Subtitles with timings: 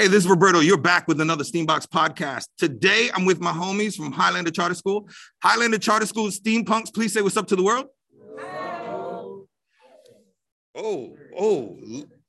[0.00, 0.60] Hey, this is Roberto.
[0.60, 2.46] You're back with another Steambox podcast.
[2.56, 5.06] Today, I'm with my homies from Highlander Charter School.
[5.42, 7.84] Highlander Charter School steampunks, please say what's up to the world.
[10.74, 11.76] Oh, oh,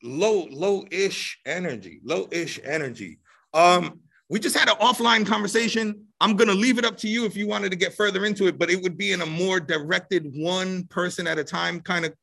[0.03, 3.19] low, low-ish energy, low-ish energy.
[3.53, 6.07] Um, we just had an offline conversation.
[6.19, 8.59] I'm gonna leave it up to you if you wanted to get further into it,
[8.59, 12.13] but it would be in a more directed, one person at a time kind of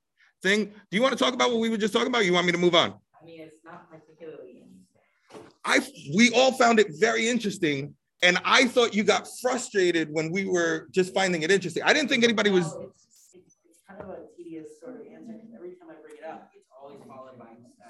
[0.43, 0.67] thing.
[0.67, 2.27] Do you want to talk about what we were just talking about?
[2.27, 2.93] you want me to move on?
[3.19, 4.48] I mean, it's not particularly
[5.68, 5.80] I
[6.16, 10.88] we all found it very interesting, and I thought you got frustrated when we were
[10.91, 11.82] just finding it interesting.
[11.82, 12.66] I didn't think anybody was.
[12.66, 16.16] It's, it's, it's, kind of a tedious sort of answer because every time I bring
[16.16, 17.88] it up, it's always followed by uh,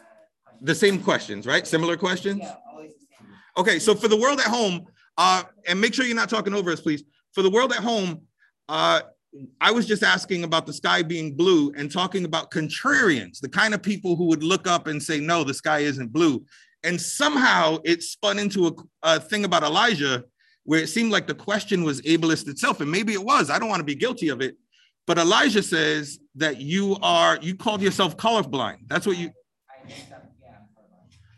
[0.61, 1.65] the same questions, right?
[1.67, 2.41] Similar questions.
[2.43, 3.29] Yeah, always the same.
[3.57, 4.85] Okay, so for the world at home,
[5.17, 7.05] uh, and make sure you're not talking over us, please.
[7.33, 8.23] For the world at home,
[8.69, 9.03] uh,
[9.61, 13.73] I was just asking about the sky being blue and talking about contrarians, the kind
[13.73, 16.45] of people who would look up and say, no, the sky isn't blue.
[16.85, 20.25] And somehow it spun into a, a thing about Elijah
[20.65, 22.81] where it seemed like the question was ableist itself.
[22.81, 23.51] And maybe it was.
[23.51, 24.57] I don't want to be guilty of it.
[25.07, 28.81] But Elijah says that you are, you called yourself colorblind.
[28.87, 29.31] That's what you,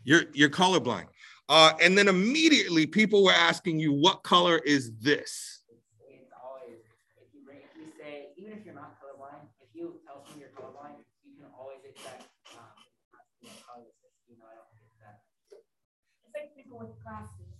[0.03, 1.05] you're, you're colorblind.
[1.47, 5.63] Uh, and then immediately people were asking you, what color is this?
[6.09, 6.79] It's always,
[7.17, 10.39] if you, bring, if you say, even if you're not colorblind, if you tell someone
[10.41, 12.31] you're colorblind, you can always expect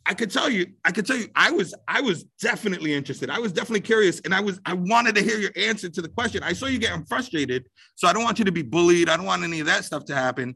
[0.05, 3.29] I could tell you, I could tell you, I was, I was definitely interested.
[3.29, 6.09] I was definitely curious, and I was, I wanted to hear your answer to the
[6.09, 6.41] question.
[6.43, 9.09] I saw you getting frustrated, so I don't want you to be bullied.
[9.09, 10.55] I don't want any of that stuff to happen.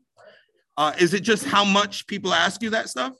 [0.78, 3.14] Uh, is it just how much people ask you that stuff?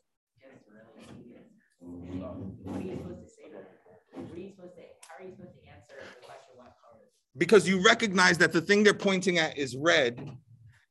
[7.38, 10.32] Because you recognize that the thing they're pointing at is red,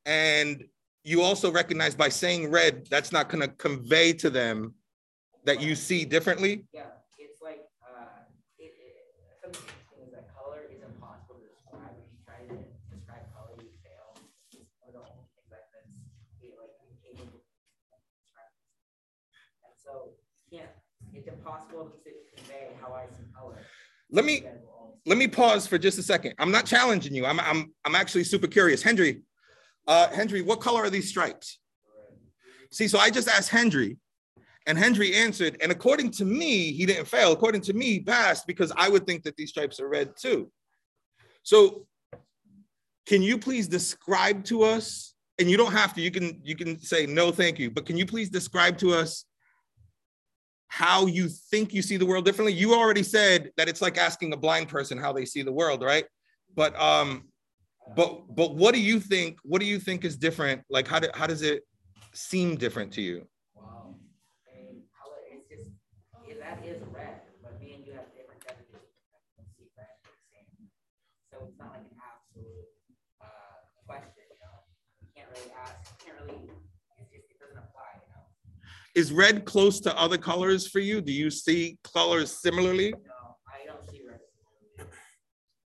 [0.06, 0.64] and
[1.04, 4.74] you also recognize by saying red, that's not going to convey to them
[5.44, 6.64] that you see differently.
[6.72, 6.84] Yeah,
[7.18, 8.24] it's like uh,
[8.58, 8.96] it, it,
[9.42, 11.92] some things that color is impossible to describe.
[12.00, 12.56] If you try to
[12.96, 14.16] describe color, you fail.
[14.80, 15.92] Or the only thing that that's like
[16.40, 18.48] able to describe.
[19.68, 20.16] And so,
[20.48, 20.72] yeah,
[21.12, 23.60] it's impossible to convey how I see color.
[24.10, 24.46] Let me
[25.04, 26.32] let me pause for just a second.
[26.38, 27.26] I'm not challenging you.
[27.26, 29.20] I'm I'm I'm actually super curious, Hendry.
[29.86, 31.58] Uh, Hendry, what color are these stripes?
[32.70, 33.98] See, so I just asked Hendry,
[34.66, 37.32] and Hendry answered, and according to me, he didn't fail.
[37.32, 40.50] According to me, passed because I would think that these stripes are red too.
[41.42, 41.86] So,
[43.06, 45.14] can you please describe to us?
[45.38, 46.00] And you don't have to.
[46.00, 47.70] You can you can say no, thank you.
[47.70, 49.24] But can you please describe to us
[50.68, 52.52] how you think you see the world differently?
[52.52, 55.82] You already said that it's like asking a blind person how they see the world,
[55.82, 56.04] right?
[56.54, 57.24] But um,
[57.96, 59.38] but but what do you think?
[59.42, 60.62] What do you think is different?
[60.70, 61.62] Like how do, how does it
[62.14, 63.26] seem different to you?
[63.54, 63.94] Wow,
[65.30, 65.70] is just
[66.40, 68.88] that is red, but me and you have different definitions.
[69.56, 70.68] See red the same,
[71.30, 72.68] so it's not like an absolute
[73.20, 74.24] uh, question.
[74.32, 74.56] You know,
[75.00, 75.74] you can't really ask.
[75.90, 76.40] you can't really.
[76.98, 78.00] It's just it doesn't apply.
[78.00, 78.24] You know.
[78.94, 81.00] Is red close to other colors for you?
[81.00, 82.92] Do you see colors similarly?
[82.92, 84.20] No, I don't see red.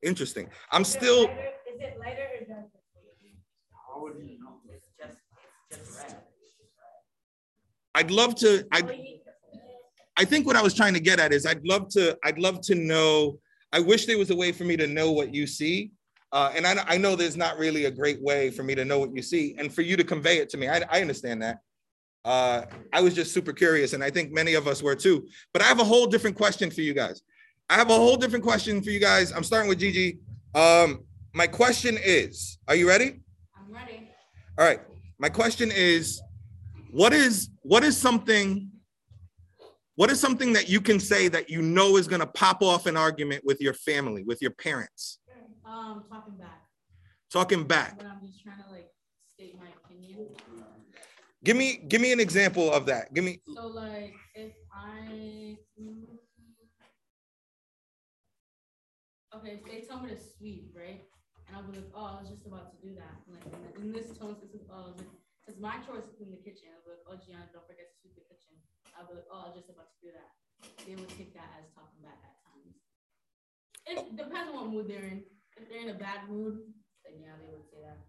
[0.02, 0.48] Interesting.
[0.70, 1.28] I'm still.
[1.76, 2.70] Is it lighter or darker?
[3.86, 4.60] How would you know?
[4.72, 5.18] It's just,
[5.70, 6.16] it's just red.
[7.94, 8.66] I'd love to.
[8.72, 9.10] I,
[10.16, 12.16] I think what I was trying to get at is I'd love to.
[12.24, 13.38] I'd love to know.
[13.74, 15.90] I wish there was a way for me to know what you see.
[16.32, 18.98] Uh, and I, I know there's not really a great way for me to know
[18.98, 20.68] what you see and for you to convey it to me.
[20.68, 21.58] I, I understand that.
[22.24, 25.28] Uh, I was just super curious, and I think many of us were too.
[25.52, 27.20] But I have a whole different question for you guys.
[27.68, 29.30] I have a whole different question for you guys.
[29.30, 30.20] I'm starting with Gigi.
[30.54, 31.04] Um,
[31.36, 33.20] my question is, are you ready?
[33.54, 34.10] I'm ready.
[34.58, 34.80] All right.
[35.18, 36.18] My question is,
[36.90, 38.70] what is what is something
[39.96, 42.86] what is something that you can say that you know is going to pop off
[42.86, 45.18] an argument with your family, with your parents?
[45.66, 46.62] Um, talking back.
[47.30, 47.98] Talking back.
[47.98, 48.88] But I'm just trying to like
[49.34, 50.28] state my opinion.
[51.44, 53.12] Give me give me an example of that.
[53.12, 53.40] Give me.
[53.54, 55.58] So like if I.
[59.34, 61.05] Okay, if they tell me to sweep, right?
[61.56, 63.16] And I'll be like, oh, I was just about to do that.
[63.32, 63.40] Like
[63.80, 64.92] in, this tone, this is oh,
[65.48, 66.68] it's my choice to clean the kitchen.
[66.68, 68.60] I'll be like, oh, Gianna, don't forget to sweep the kitchen.
[68.92, 70.36] I'll be like, oh, I was just about to do that.
[70.84, 72.76] They would take that as talking back at times.
[73.88, 75.24] It depends on what mood they're in.
[75.56, 76.60] If they're in a bad mood,
[77.08, 78.04] then yeah, they would say that.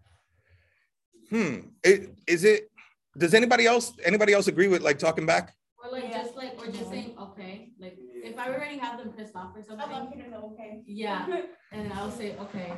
[1.32, 1.72] Hmm.
[1.80, 2.68] It, is it?
[3.16, 5.56] Does anybody else anybody else agree with like talking back?
[5.80, 6.20] Or like yeah.
[6.20, 7.72] just like or just saying okay.
[7.80, 9.88] Like if I already have them pissed off or something.
[9.88, 10.84] I love hearing the okay.
[10.84, 11.24] Yeah,
[11.72, 12.72] and I'll say okay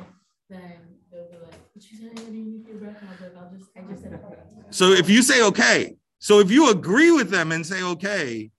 [0.51, 0.73] then
[1.11, 2.11] they'll be like, "What you say?
[2.25, 4.91] You need your breath?" And I'll be like, "I'll just, I just said okay." So
[4.91, 8.51] if you say okay, So if you agree with them and say okay,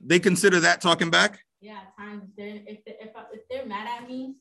[0.00, 1.40] they consider that talking back.
[1.60, 4.36] Yeah, at times they're if they, if, I, if they're mad at me,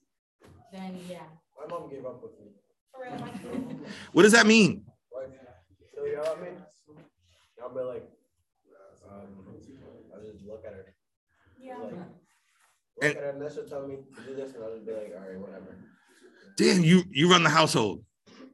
[0.73, 1.19] then yeah.
[1.57, 2.47] My mom gave up with me.
[2.91, 4.83] For real, What does that mean?
[5.15, 5.31] Like,
[5.93, 6.49] she'll yell at me.
[7.63, 8.05] I'll be like,
[9.09, 9.29] um,
[10.13, 10.93] I'll just look at her.
[11.57, 11.77] yeah.
[11.77, 12.01] Like, look
[13.01, 14.91] And- at her and then she'll tell me to do this and I'll just be
[14.91, 15.77] like, all right, whatever.
[16.57, 18.03] Damn, you you run the household.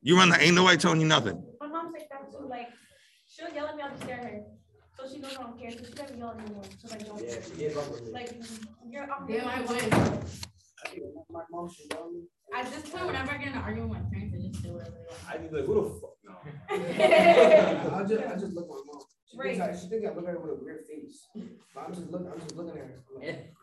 [0.02, 1.42] You run the ain't nobody telling you nothing.
[1.60, 2.48] My mom's like that too.
[2.48, 2.70] Like,
[3.28, 4.42] she'll yell at me, I'll just stare at her.
[4.98, 5.72] So she knows I don't care.
[5.72, 6.64] So she doesn't yell anymore.
[6.82, 7.22] So like, don't.
[7.22, 8.12] Yeah, she up with me.
[8.12, 8.32] Like,
[8.90, 9.04] you're.
[9.12, 10.20] I'm Damn, I really- win.
[11.30, 11.70] My mom
[12.56, 14.74] at this point, whenever I get in an argument with my parents, I just do
[14.74, 15.22] whatever they want.
[15.30, 16.16] I be like, who the fuck?
[16.24, 16.34] No.
[18.00, 19.02] I just, I just look at my mom.
[19.32, 19.80] She thinks, I, Right.
[19.80, 21.28] she thinks I look at her with a weird face.
[21.76, 23.04] But I'm just looking, I'm just looking at her.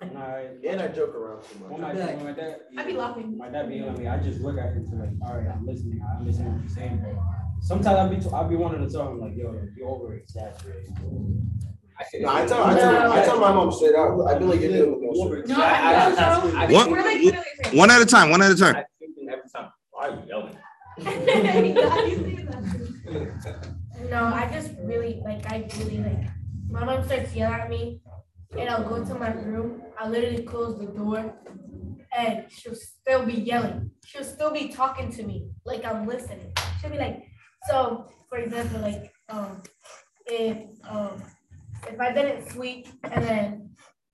[0.00, 1.94] I'm like, Nah, And I joke around too when much.
[1.96, 3.36] my, when my dad, I be laughing.
[3.36, 5.48] my dad be yelling at me, I just look at him to like, all right,
[5.52, 7.18] I'm listening, I understand what you're saying.
[7.62, 10.94] Sometimes I'll be, t- I'll be wanting to tell him like, yo, you're over exaggerating.
[12.20, 14.20] No, I tell, I tell, I tell my mom straight out.
[14.28, 15.48] I be like, you're doing the most.
[15.48, 18.30] No, I know, I- One- We're like literally saying- One at a time.
[18.30, 18.76] One at a time.
[18.76, 20.56] I think every time, why are you yelling?
[24.10, 26.28] No, I just really like I really like
[26.70, 28.00] my mom starts yelling at me
[28.56, 29.82] and I'll go to my room.
[29.98, 31.34] I literally close the door
[32.16, 33.90] and she'll still be yelling.
[34.04, 36.52] She'll still be talking to me like I'm listening.
[36.80, 37.24] She'll be like,
[37.68, 39.62] so for example, like um
[40.26, 40.56] if
[40.88, 41.22] um
[41.88, 43.70] if I didn't sweep and then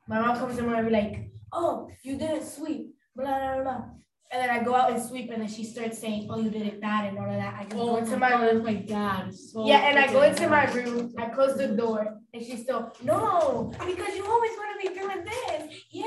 [0.09, 3.85] my mom comes in and I'll be like, oh, you didn't sweep, blah blah blah.
[4.32, 6.62] And then I go out and sweep and then she starts saying, oh, you did
[6.62, 7.55] it bad and all of that.
[7.55, 9.34] I just go Oh into my my god, room my dad.
[9.34, 12.90] So yeah, and I go into my room, I close the door, and she's still,
[13.02, 15.75] no, because you always want to be doing this.
[15.90, 16.06] Yeah,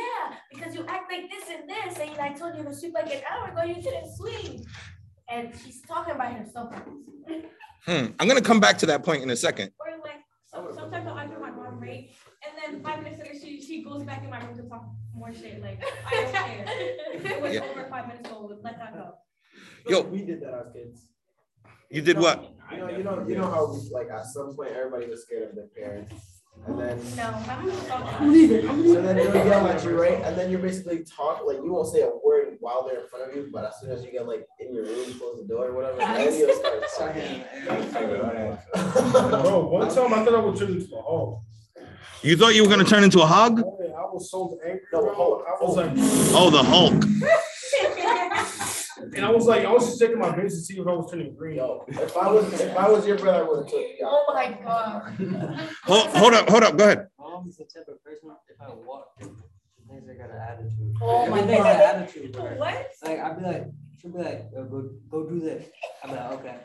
[0.51, 3.21] because you act like this and this, and I told you to sweep like an
[3.29, 4.65] hour ago, you didn't sweep.
[5.29, 6.73] And she's talking by herself.
[7.85, 8.05] Hmm.
[8.19, 9.71] I'm gonna come back to that point in a second.
[9.79, 10.21] Or like,
[10.51, 12.09] so, sometimes I'll argue with my mom, right?
[12.63, 15.33] And then five minutes later, she, she goes back in my room to talk more
[15.33, 17.35] shit, like, I don't care.
[17.37, 17.61] It was Yeah.
[17.61, 18.53] over five minutes old.
[18.63, 19.13] let that go.
[19.87, 20.01] Yo.
[20.01, 21.07] We did that as kids.
[21.89, 22.51] You did what?
[22.71, 25.49] You know, you know, you know how we, like at some point everybody was scared
[25.49, 26.13] of their parents.
[26.67, 27.69] And then No, my mom.
[28.93, 30.19] So then they'll yell at you, right?
[30.23, 33.29] And then you're basically talk like you won't say a word while they're in front
[33.29, 35.67] of you, but as soon as you get like in your room, close the door
[35.67, 37.43] or whatever, then you'll start talking.
[39.31, 41.41] Bro, one time I thought I was turn into a hog.
[42.25, 43.59] You thought you were gonna turn into a hog?
[43.59, 44.81] I was so angry.
[44.91, 45.13] No.
[45.13, 45.91] Hulk, I was like,
[46.33, 46.93] Oh, the Hulk.
[49.15, 51.11] and I was like, I was just checking my veins to see if I was
[51.11, 51.57] turning green.
[51.57, 53.97] Yo, if I was if I was your brother, I would have took you.
[54.01, 55.13] Oh my god.
[55.83, 56.75] Hold, hold up, hold up.
[56.75, 57.07] Go ahead.
[57.19, 59.27] My mom's the type of person, if I walk, she
[59.87, 60.95] thinks I got an attitude.
[60.99, 61.65] Oh my God.
[61.67, 62.35] attitude.
[62.35, 62.87] What?
[63.03, 63.65] Like, I'd be like,
[64.01, 65.67] she'll be like, "Uh, go, go do this.
[66.03, 66.55] I'm like, okay.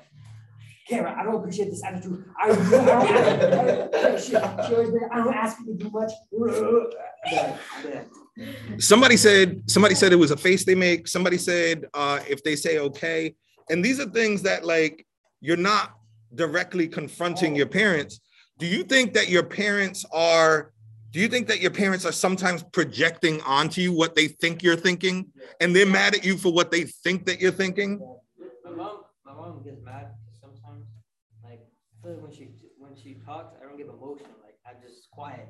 [0.90, 2.24] Kara, I don't appreciate this attitude.
[2.36, 5.88] I, I don't, I don't she, she always be I don't ask you to do
[5.90, 6.10] much.
[6.10, 10.74] I'd be like, I'd be like, Somebody said somebody said it was a face they
[10.74, 11.06] make.
[11.06, 13.34] Somebody said uh, if they say okay,
[13.70, 15.06] and these are things that like
[15.40, 15.94] you're not
[16.34, 18.20] directly confronting your parents.
[18.58, 20.72] Do you think that your parents are?
[21.12, 24.76] Do you think that your parents are sometimes projecting onto you what they think you're
[24.76, 25.26] thinking,
[25.60, 28.00] and they're mad at you for what they think that you're thinking?
[28.64, 30.04] My mom, my mom gets mad sometimes.
[30.04, 30.19] Like, I
[32.02, 32.48] feel like when she
[32.78, 34.26] when she talks, I don't give emotion.
[34.42, 35.48] Like, I'm just quiet.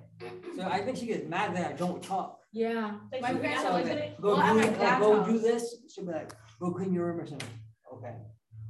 [0.57, 2.41] So I think she gets mad that I don't talk.
[2.53, 4.21] Yeah, Like, my parents got are like like.
[4.21, 5.77] Go Well, do, my like, go do this.
[5.89, 7.49] She'll be like, go clean your room or something.
[7.95, 8.15] Okay.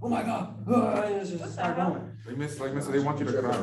[0.02, 0.56] Oh my god.
[0.66, 2.16] And just start going.
[2.26, 3.56] Like Miss, like Miss, they want you to cry.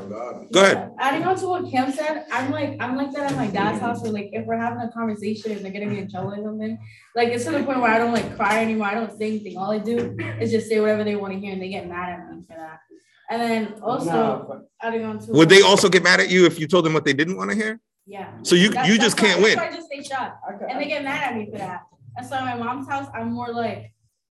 [0.52, 0.92] Go ahead.
[1.00, 4.02] adding on to what Cam said, I'm like, I'm like that at my dad's house
[4.02, 6.78] where like if we're having a conversation and they're getting me in trouble or something,
[7.16, 8.88] like it's to the point where I don't like cry anymore.
[8.88, 9.58] I don't say anything.
[9.58, 12.20] All I do is just say whatever they want to hear and they get mad
[12.20, 12.80] at me for that.
[13.30, 16.46] And then also Nah, but adding on to Would they also get mad at you
[16.46, 17.80] if you told them what they didn't want to hear?
[18.06, 18.30] yeah.
[18.44, 19.56] So you That's- you just that's can't why- win.
[19.58, 20.38] That's why I just stay shut.
[20.54, 20.66] okay.
[20.70, 21.82] And they get mad at me for that.
[22.18, 23.92] And so at my mom's house, I'm more like,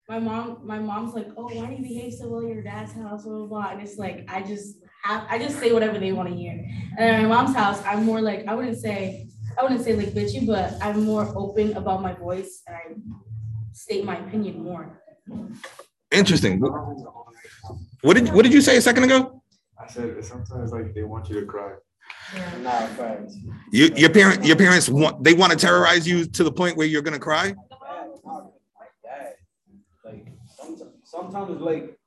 [0.08, 2.92] my mom, my mom's like, oh, why do you behave so well at your dad's
[2.92, 3.68] house, blah, blah, blah.
[3.72, 6.52] And it's like, I just have, I just say whatever they want to hear.
[6.98, 10.08] And at my mom's house, I'm more like, I wouldn't say, I wouldn't say like
[10.08, 12.82] bitchy, but I'm more open about my voice and I
[13.72, 15.00] state my opinion more.
[16.12, 16.60] Interesting.
[18.04, 19.42] What did what did you say a second ago?
[19.80, 21.72] I said sometimes like they want you to cry.
[22.60, 23.38] Nah, facts.
[23.72, 26.86] You, your parent your parents want they want to terrorize you to the point where
[26.86, 27.48] you're gonna cry.
[27.48, 27.56] Dad,
[28.22, 29.36] like that.
[30.04, 31.98] Like sometimes, sometimes like,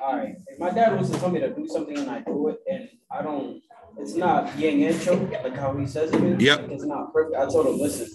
[0.00, 2.48] all right, if my dad wants to tell me to do something and I do
[2.50, 3.60] it and I don't,
[3.98, 6.40] it's not yang ancho like how he says it is.
[6.40, 6.60] Yep.
[6.62, 7.36] Like, it's not perfect.
[7.36, 8.08] I told him, listen,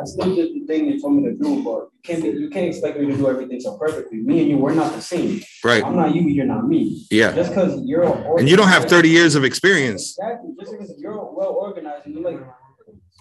[0.00, 2.48] I still did the thing you told me to do, but you can't, be- you
[2.48, 4.18] can't expect me to do everything so perfectly.
[4.18, 5.42] Me and you, we're not the same.
[5.62, 5.84] Right.
[5.84, 7.06] I'm not you, you're not me.
[7.10, 7.32] Yeah.
[7.32, 8.04] Just because you're.
[8.38, 10.16] And you don't have 30 years of experience.
[10.18, 12.40] Exactly, just because you're well organized and you like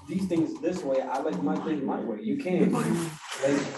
[0.08, 2.20] these things this way, I like my things my way.
[2.22, 2.72] You can't.
[2.72, 2.86] Like,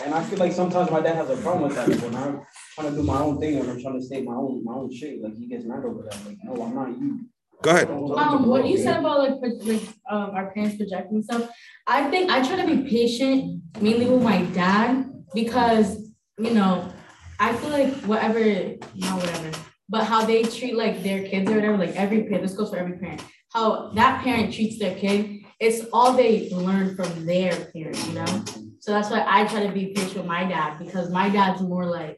[0.05, 2.41] and I feel like sometimes my dad has a problem with that when I'm
[2.75, 4.93] trying to do my own thing and I'm trying to state my own my own
[4.93, 5.21] shit.
[5.21, 6.25] Like he gets mad over that.
[6.25, 7.25] Like, no, I'm not you.
[7.61, 7.89] Go ahead.
[7.89, 11.49] Um, what you said about like, like, um, our parents projecting stuff,
[11.87, 16.91] I think I try to be patient mainly with my dad because, you know,
[17.39, 19.51] I feel like whatever, not whatever,
[19.89, 22.77] but how they treat like their kids or whatever, like every parent, this goes for
[22.77, 23.23] every parent,
[23.53, 28.43] how that parent treats their kid, it's all they learn from their parent, you know?
[28.79, 31.85] So that's why I try to be patient with my dad because my dad's more
[31.85, 32.17] like,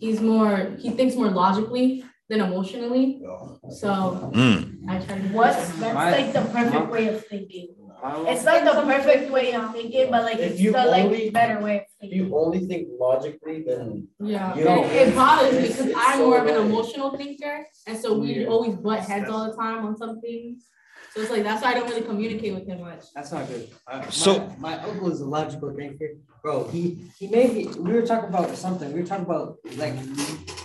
[0.00, 3.22] he's more, he thinks more logically than emotionally.
[3.70, 4.88] So Mm.
[4.88, 5.28] I try to.
[5.28, 7.75] What's, that's My- like the perfect way of thinking.
[8.04, 11.04] It's It's not the perfect way of thinking, but like If it's you the like
[11.04, 12.18] only- better way of If thinking.
[12.26, 16.18] you only think logically, then Yeah, You know, it bothers me it's- because it's I'm
[16.18, 16.70] so more of an annoying.
[16.70, 18.46] emotional thinker, and so we Yeah.
[18.52, 20.66] always butt heads all the time on some things.
[21.14, 23.04] So it's like that's why I don't really communicate with him much.
[23.14, 23.68] That's not good.
[23.90, 26.10] Uh, my- So- my uncle is a logical thinker,
[26.42, 26.64] bro.
[26.64, 26.82] He
[27.18, 27.62] he made me.
[27.78, 28.92] We were talking about something.
[28.92, 29.94] We were talking about like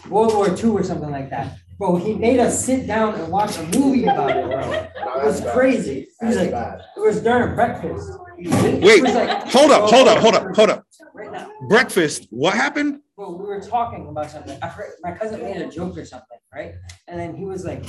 [0.10, 1.48] World War II or something like that.
[1.80, 4.88] Bro, he made us sit down and watch a movie about it, bro.
[5.16, 5.54] No, It was bad.
[5.54, 6.08] crazy.
[6.20, 6.82] He was like, bad.
[6.98, 8.12] it was during breakfast.
[8.38, 10.86] Wait, like- hold up, hold up, hold up, hold up.
[11.14, 11.50] Right now.
[11.68, 13.02] Breakfast, what happened?
[13.16, 14.58] Bro, we were talking about something.
[14.62, 16.74] I heard, my cousin made a joke or something, right?
[17.08, 17.84] And then he was like,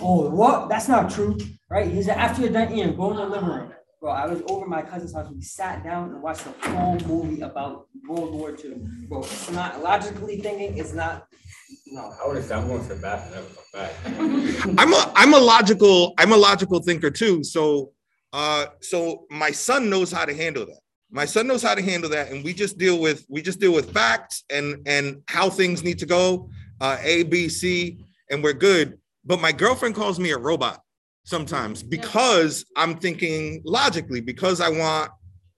[0.00, 0.68] "Oh, what?
[0.68, 1.36] That's not true,
[1.68, 4.40] right?" He said, "After you're done eating, go in the living room." Bro, I was
[4.48, 5.28] over my cousin's house.
[5.30, 8.76] We sat down and watched the whole movie about World War II.
[9.08, 10.78] Bro, it's not logically thinking.
[10.78, 11.26] It's not.
[11.86, 12.14] No.
[12.22, 14.78] I would have said I'm going to the bathroom, never come back.
[14.78, 17.44] I'm a I'm a logical I'm a logical thinker too.
[17.44, 17.92] So
[18.32, 20.80] uh so my son knows how to handle that.
[21.10, 23.72] My son knows how to handle that, and we just deal with we just deal
[23.72, 27.98] with facts and and how things need to go, uh, A, B, C,
[28.30, 28.98] and we're good.
[29.24, 30.82] But my girlfriend calls me a robot
[31.24, 35.10] sometimes because I'm thinking logically, because I want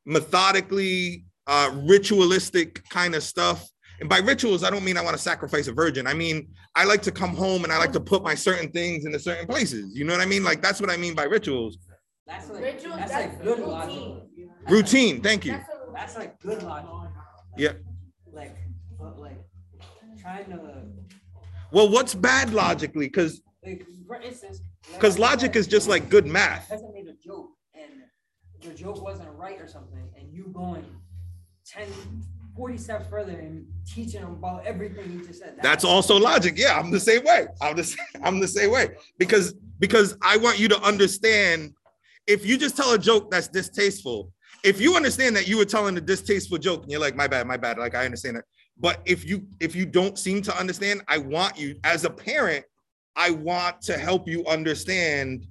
[0.06, 3.68] methodically, uh, ritualistic kind of stuff.
[4.00, 6.06] And by rituals, I don't mean I want to sacrifice a virgin.
[6.06, 9.04] I mean I like to come home and I like to put my certain things
[9.04, 9.94] into certain places.
[9.96, 10.42] You know what I mean?
[10.44, 11.78] Like that's what I mean by rituals.
[12.26, 13.68] That's like Rituals, that's that's like good routine.
[13.70, 14.48] logic.
[14.68, 15.20] Routine.
[15.22, 15.52] Thank you.
[15.52, 16.88] That's a- That's like good logic.
[17.58, 17.72] Yeah.
[18.32, 18.56] Like,
[18.98, 19.38] but like
[20.20, 20.58] trying to
[21.72, 23.06] Well, what's bad logically?
[23.06, 24.60] Because like for instance.
[24.90, 26.68] like because logic cousin- is just like good math.
[26.68, 27.90] cousin made a joke and
[28.62, 30.84] the joke wasn't right or something, and you going
[31.66, 31.86] 10,
[32.56, 35.56] 40 steps further and teaching them about everything you just said.
[35.62, 36.54] That's also logic.
[36.56, 37.46] Yeah, I'm the same way.
[37.60, 41.74] I'm the same, I'm the same way because because I want you to understand.
[42.26, 45.96] If you just tell a joke that's distasteful, if you understand that you were telling
[45.96, 48.44] a distasteful joke and you're like, my bad, my bad, like I understand it.
[48.78, 52.64] But if you if you don't seem to understand, I want you as a parent,
[53.16, 55.46] I want to help you understand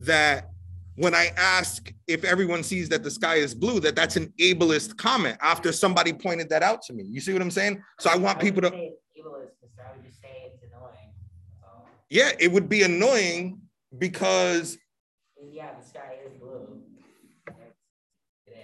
[0.00, 0.50] that
[0.98, 4.96] when I ask if everyone sees that the sky is blue, that that's an ableist
[4.96, 7.04] comment after somebody pointed that out to me.
[7.04, 7.80] You see what I'm saying?
[8.00, 9.78] So I want people to, I wouldn't say it's ableist.
[9.78, 11.12] I would just say it's annoying.
[11.62, 13.60] Um, yeah, it would be annoying
[13.96, 14.76] because
[15.52, 16.82] yeah, the sky is blue.
[18.48, 18.56] It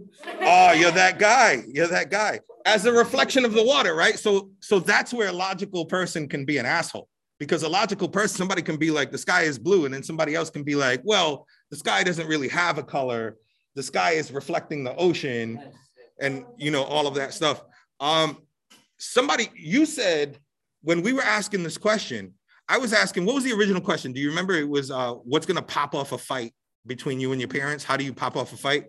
[0.00, 0.18] is.
[0.40, 1.64] oh, you're that guy.
[1.68, 2.40] You're that guy.
[2.64, 4.18] As a reflection of the water, right?
[4.18, 7.10] So so that's where a logical person can be an asshole.
[7.42, 10.36] Because a logical person, somebody can be like, the sky is blue, and then somebody
[10.36, 13.36] else can be like, well, the sky doesn't really have a color.
[13.74, 15.60] The sky is reflecting the ocean,
[16.20, 17.64] and you know, all of that stuff.
[17.98, 18.38] Um,
[18.96, 20.38] somebody, you said
[20.82, 22.32] when we were asking this question,
[22.68, 24.12] I was asking, what was the original question?
[24.12, 24.54] Do you remember?
[24.54, 26.54] It was uh, what's gonna pop off a fight
[26.86, 27.82] between you and your parents?
[27.82, 28.84] How do you pop off a fight?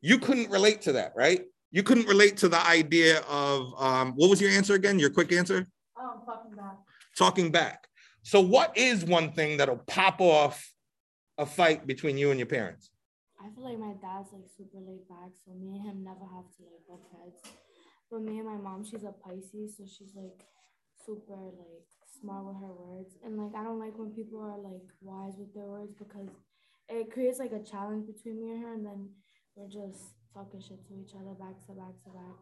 [0.00, 1.42] You couldn't relate to that, right?
[1.70, 4.98] You couldn't relate to the idea of um, what was your answer again?
[4.98, 5.68] Your quick answer?
[5.96, 6.74] Um, talking back.
[7.20, 7.86] Talking back.
[8.22, 10.72] So, what is one thing that'll pop off
[11.36, 12.88] a fight between you and your parents?
[13.38, 16.48] I feel like my dad's like super laid back, so me and him never have
[16.56, 17.42] to like butt heads.
[18.10, 20.48] But me and my mom, she's a Pisces, so she's like
[21.04, 23.12] super like smart with her words.
[23.22, 26.30] And like I don't like when people are like wise with their words because
[26.88, 29.10] it creates like a challenge between me and her, and then
[29.56, 32.38] we're just talking shit to each other back to back to back.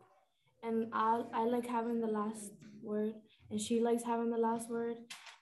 [0.62, 3.14] And I I like having the last word,
[3.50, 4.96] and she likes having the last word,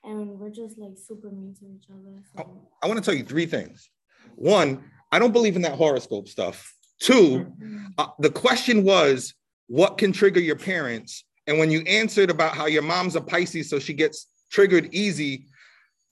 [0.04, 2.22] and we're just like super mean to each other.
[2.36, 2.68] So.
[2.82, 3.90] I want to tell you three things.
[4.36, 6.74] One, I don't believe in that horoscope stuff.
[7.00, 7.52] Two,
[7.98, 9.34] uh, the question was,
[9.66, 11.24] what can trigger your parents?
[11.46, 15.46] And when you answered about how your mom's a Pisces, so she gets triggered easy,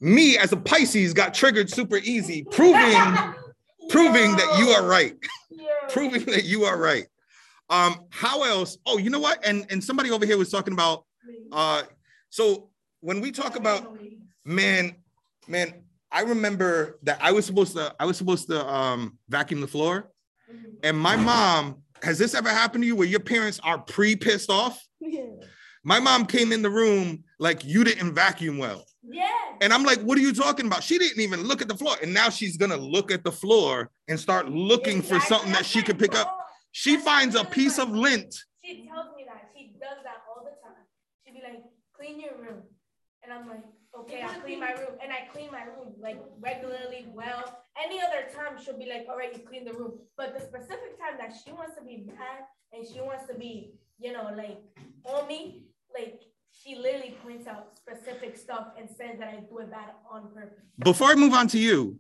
[0.01, 3.35] me as a Pisces got triggered super easy, proving
[3.89, 5.15] proving that you are right.
[5.91, 7.07] Proving that you are right.
[7.69, 8.79] Um, how else?
[8.87, 9.45] Oh, you know what?
[9.47, 11.05] And and somebody over here was talking about
[11.53, 11.83] uh
[12.31, 13.97] so when we talk about
[14.45, 14.97] man,
[15.47, 19.69] man, I remember that I was supposed to I was supposed to um vacuum the
[19.69, 20.11] floor,
[20.83, 21.81] and my mom.
[22.03, 24.79] Has this ever happened to you where your parents are pre pissed off?
[25.85, 28.85] My mom came in the room like you didn't vacuum well.
[29.03, 29.31] Yeah.
[29.63, 30.83] And I'm like, what are you talking about?
[30.83, 31.97] She didn't even look at the floor.
[32.03, 35.81] And now she's gonna look at the floor and start looking for something that she
[35.83, 36.29] could pick up.
[36.73, 38.35] She finds a piece of lint.
[38.63, 39.51] She tells me that.
[39.57, 40.85] She does that all the time.
[41.25, 41.63] She'd be like,
[42.05, 42.63] clean your room.
[43.23, 43.65] And I'm like,
[43.99, 44.99] okay, I clean my room.
[45.03, 47.63] And I clean my room like regularly, well.
[47.83, 49.95] Any other time she'll be like, all right, you clean the room.
[50.17, 53.73] But the specific time that she wants to be mad and she wants to be,
[53.99, 54.59] you know, like
[55.05, 56.21] on me, like
[56.53, 60.65] she literally points out specific stuff and says that I do it bad on purpose.
[60.79, 61.97] Before I move on to you,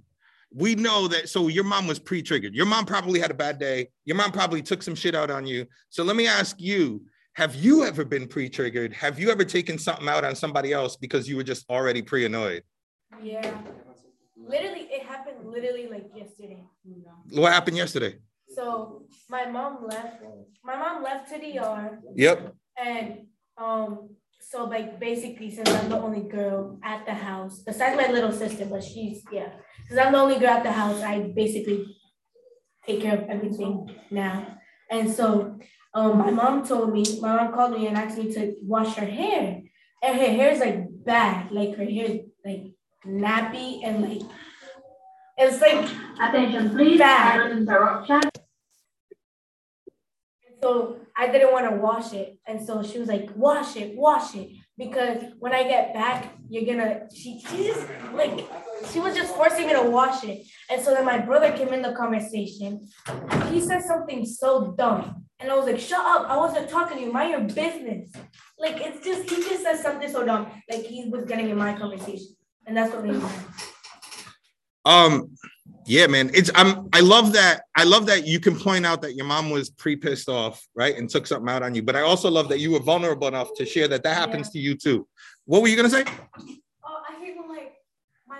[0.52, 2.54] we know that so your mom was pre-triggered.
[2.54, 3.88] Your mom probably had a bad day.
[4.04, 5.66] Your mom probably took some shit out on you.
[5.88, 7.04] So let me ask you,
[7.34, 8.92] have you ever been pre-triggered?
[8.92, 12.62] Have you ever taken something out on somebody else because you were just already pre-annoyed?
[13.22, 13.58] Yeah.
[14.36, 16.64] Literally, it happened literally like yesterday.
[17.30, 18.16] What happened yesterday?
[18.54, 20.22] So my mom left.
[20.64, 22.54] My mom left to the yard, Yep.
[22.78, 23.26] and
[23.58, 24.10] um,
[24.40, 28.66] so like basically, since I'm the only girl at the house, besides my little sister,
[28.66, 29.50] but she's yeah,
[29.88, 31.86] since I'm the only girl at the house, I basically
[32.86, 34.58] take care of everything now.
[34.90, 35.58] And so,
[35.94, 39.06] um, my mom told me, my mom called me and asked me to wash her
[39.06, 39.62] hair,
[40.02, 42.72] and her hair's like bad, like her hair's like
[43.06, 44.22] nappy and like
[45.36, 45.88] it's like
[46.20, 46.98] Attention, please.
[46.98, 47.50] Bad.
[47.50, 48.20] Interruption.
[50.62, 52.38] So I didn't want to wash it.
[52.46, 54.50] And so she was like, wash it, wash it.
[54.76, 58.44] Because when I get back, you're gonna she, she just like
[58.92, 60.46] she was just forcing me to wash it.
[60.68, 62.88] And so then my brother came in the conversation.
[63.50, 65.23] He said something so dumb.
[65.40, 66.28] And I was like, shut up.
[66.28, 67.12] I wasn't talking to you.
[67.12, 68.10] Mind your business.
[68.58, 70.46] Like it's just he just said something so dumb.
[70.70, 72.36] Like he was getting in my conversation.
[72.66, 73.28] And that's what made me.
[74.86, 75.30] Um,
[75.86, 76.30] yeah, man.
[76.34, 77.62] It's I'm I love that.
[77.76, 80.96] I love that you can point out that your mom was pre-pissed off, right?
[80.96, 81.82] And took something out on you.
[81.82, 84.58] But I also love that you were vulnerable enough to share that that happens to
[84.58, 85.06] you too.
[85.46, 86.04] What were you gonna say?
[86.86, 87.74] Oh, I hate when like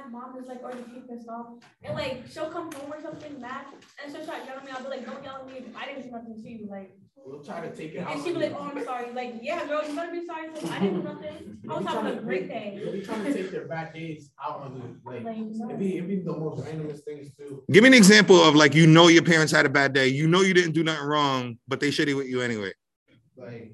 [0.04, 1.46] my mom is like oh, already pissed off,
[1.82, 3.66] and like she'll come home or something mad,
[4.02, 4.70] and she'll try to yell at me.
[4.72, 5.66] I'll be like, "Don't yell at me!
[5.76, 8.12] I didn't do nothing to you." Like, We'll try to take it out.
[8.12, 10.48] and she'll be like, "Oh, I'm sorry." Like, yeah, girl, you better be sorry.
[10.50, 11.58] Like, I didn't do nothing.
[11.70, 12.78] I was having a great day.
[12.82, 15.24] You'll be trying to take their bad days out on the like.
[15.24, 17.64] Like, It'd be it'd be the most randomest things too.
[17.72, 20.08] Give me an example of like you know your parents had a bad day.
[20.08, 22.72] You know you didn't do nothing wrong, but they shitty with you anyway.
[23.38, 23.72] Like,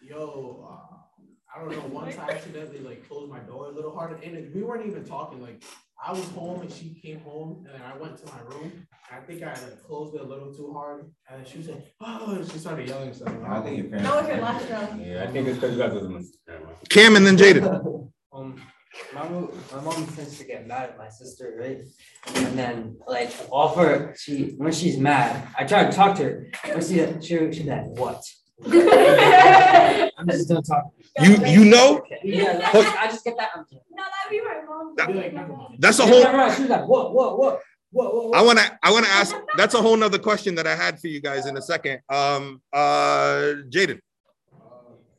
[0.00, 0.65] yo,
[1.56, 1.86] I don't know.
[2.00, 5.40] Once I accidentally like closed my door a little harder, and we weren't even talking.
[5.40, 5.62] Like,
[6.04, 8.86] I was home and she came home, and then I went to my room.
[9.10, 11.94] I think I like closed it a little too hard, and then she was like,
[12.00, 13.44] "Oh!" and She started yelling something.
[13.44, 14.96] I think your That was your last show.
[14.98, 16.30] Yeah, I think it's because you guys was in
[16.90, 18.10] Cam and then Jaden.
[18.32, 18.60] Um,
[19.14, 21.80] my mom, my mom tends to get mad at my sister, right?
[22.34, 26.84] And then like offer she when she's mad, I try to talk to her, but
[26.84, 28.22] she she she's like what?
[28.64, 30.84] I'm just gonna talk.
[31.20, 33.50] You you know Yeah, I just, I just get that.
[33.54, 33.80] I'm kidding.
[33.90, 35.76] No, that'd be my mom.
[35.78, 36.22] that's a whole.
[36.22, 38.28] right, She's like what what what what what.
[38.30, 38.38] what?
[38.38, 39.34] I want to I want to ask.
[39.56, 42.00] That's a whole nother question that I had for you guys in a second.
[42.08, 44.00] Um, uh, Jaden.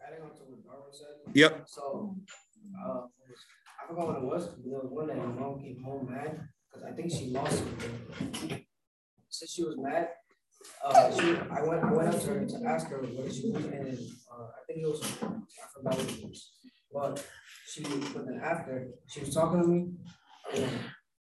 [0.06, 1.08] Adding on to what Darwin said.
[1.34, 1.63] Yep.
[1.67, 2.15] So,
[2.84, 3.02] uh,
[3.84, 4.47] I forgot what it was.
[4.47, 7.58] but There was one that my mom came home mad because I think she lost
[7.60, 8.65] something.
[9.30, 10.10] Since she was mad,
[10.84, 13.66] uh, she I went I went up to her to ask her what she was,
[13.66, 13.98] and
[14.32, 16.52] uh, I think it was I forgot what it was.
[16.94, 17.26] But
[17.68, 19.86] she but then after she was talking to me,
[20.56, 20.66] and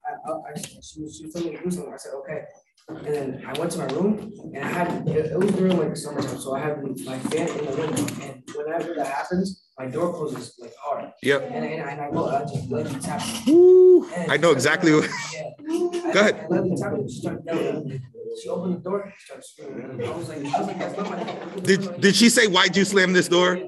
[0.05, 1.93] I, I, I she was she was telling me to do something.
[1.93, 2.45] I said okay.
[2.89, 5.97] And then I went to my room and I had, it, it was during like
[5.97, 8.07] summertime, so I had my fan in the window.
[8.23, 11.11] And whenever that happens, my door closes like hard.
[11.21, 11.43] Yep.
[11.51, 13.23] And, and, and I go, I just let it tap.
[13.47, 14.09] Woo.
[14.29, 15.11] I know exactly what.
[15.33, 15.51] Yeah.
[16.13, 16.37] Go ahead.
[16.45, 18.03] I let it tap and she started yelling.
[18.41, 20.07] She opened the door, started screaming.
[20.07, 21.61] I was like, I was like, that's not my.
[21.63, 23.59] Did Did she say why'd you slam this door?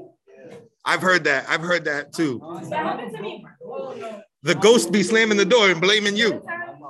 [0.85, 1.45] I've heard that.
[1.49, 2.41] I've heard that too.
[2.71, 3.45] That happened to me.
[3.65, 4.23] Oh.
[4.43, 6.41] The ghost be slamming the door and blaming you.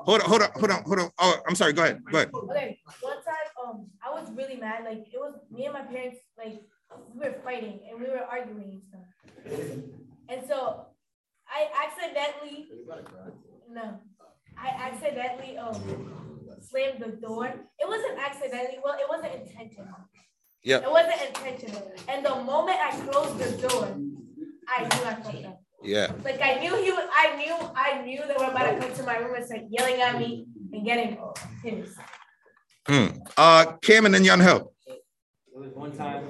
[0.09, 1.11] Hold on, hold on, hold on, hold on.
[1.19, 1.75] Oh, I'm sorry.
[1.75, 2.03] Go ahead.
[2.11, 2.31] Go ahead.
[2.33, 4.85] Okay, one time, um, I was really mad.
[4.85, 6.17] Like it was me and my parents.
[6.39, 6.63] Like
[7.13, 9.05] we were fighting and we were arguing and stuff.
[10.31, 10.87] And so
[11.47, 12.71] I accidentally,
[13.71, 14.01] no,
[14.57, 15.77] I accidentally um
[16.63, 17.53] slammed the door.
[17.79, 18.79] It wasn't accidentally.
[18.83, 19.89] Well, it wasn't intentional.
[20.63, 20.79] Yeah.
[20.79, 21.93] It wasn't intentional.
[22.09, 23.95] And the moment I closed the door,
[24.67, 25.61] I knew I fucked up.
[25.83, 26.13] Yeah.
[26.25, 27.09] Like I knew he was.
[27.13, 27.55] I knew.
[27.75, 30.47] I knew they were about to come to my room and start yelling at me
[30.73, 31.19] and getting
[31.63, 31.97] his.
[32.87, 33.07] Hmm.
[33.37, 34.69] Uh, Cam and then Yanhel.
[34.87, 34.99] It
[35.55, 36.25] was one time,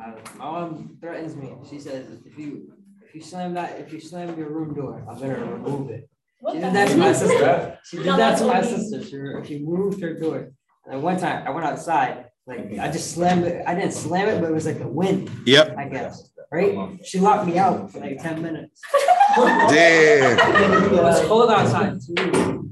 [0.00, 1.52] I, my mom threatens me.
[1.68, 2.72] She says, if you,
[3.06, 6.08] if you slam that, if you slam your room door, I'm gonna remove it.
[6.40, 7.78] What She did that to my sister.
[7.84, 9.02] She did No, that to my sister.
[9.02, 10.52] She, she moved her door.
[10.84, 13.64] And then one time, I went outside, like, I just slammed it.
[13.66, 15.76] I didn't slam it, but it was like the wind, Yep.
[15.76, 16.76] I guess, right?
[16.76, 16.96] Uh-huh.
[17.04, 18.80] She locked me out for like ten minutes.
[19.36, 20.38] Damn.
[20.98, 22.14] It was cold outside too.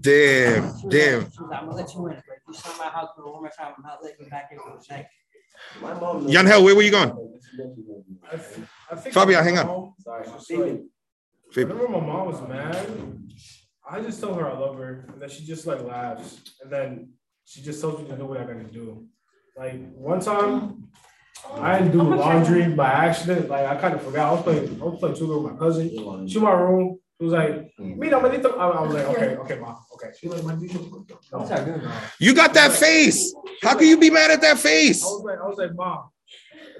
[0.01, 0.79] Damn.
[0.79, 1.21] She Damn.
[1.23, 2.15] like, she was like, I'm gonna let you in.
[2.15, 4.59] Like, you slam my house door one more time, I'm not letting you back in
[4.59, 5.07] for the shank.
[5.81, 6.27] My mom.
[6.27, 7.11] Yanhel, where were you going?
[8.31, 8.35] I
[8.91, 9.67] I think Fabian, my hang on.
[9.67, 10.25] mom- Sorry.
[10.27, 10.81] just like,
[11.53, 11.69] Fabian.
[11.79, 12.89] Whenever my mom was mad,
[13.89, 17.11] I just tell her I love her, and then she just like laughs, and then
[17.45, 19.07] she just tells me to do what I gotta do.
[19.57, 20.89] Like one time,
[21.55, 23.49] I didn't do laundry by accident.
[23.49, 24.29] Like I kind of forgot.
[24.29, 25.89] I was playing, I was playing Tuga with my cousin.
[26.29, 26.99] She in my room.
[27.19, 30.45] She was like, "Mira, manito." I I was like, "Okay, okay, mom, okay." She like,
[30.45, 30.79] "Manito."
[31.31, 31.81] What's that doing?
[32.19, 33.35] You got that face.
[33.63, 36.11] How can you be mad at that face?" I was like, I was like, "Mom."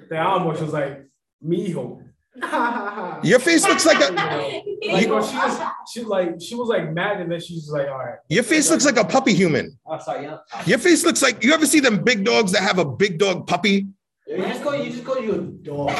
[0.09, 0.55] Te amo.
[0.55, 1.07] She was like,
[1.41, 2.03] "Mi hijo."
[3.23, 5.59] Your face looks like a Like, when she was,
[5.91, 8.85] she like, she was like mad, and then she's like, "All right." your face looks
[8.85, 9.75] like a puppy human.
[9.87, 10.37] Oh, sorry, yeah.
[10.67, 13.47] Your face looks like you ever see them big dogs that have a big dog
[13.47, 13.87] puppy?
[14.27, 15.95] You just call you just call you a dog.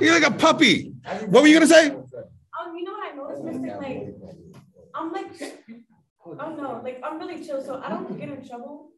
[0.00, 0.92] You're like a puppy.
[1.28, 1.90] What were you gonna say?
[1.90, 3.78] Um, you know what I noticed, Mister?
[3.80, 4.14] Like,
[4.94, 5.32] I'm like,
[6.26, 8.90] oh no, like I'm really chill, so I don't get in trouble.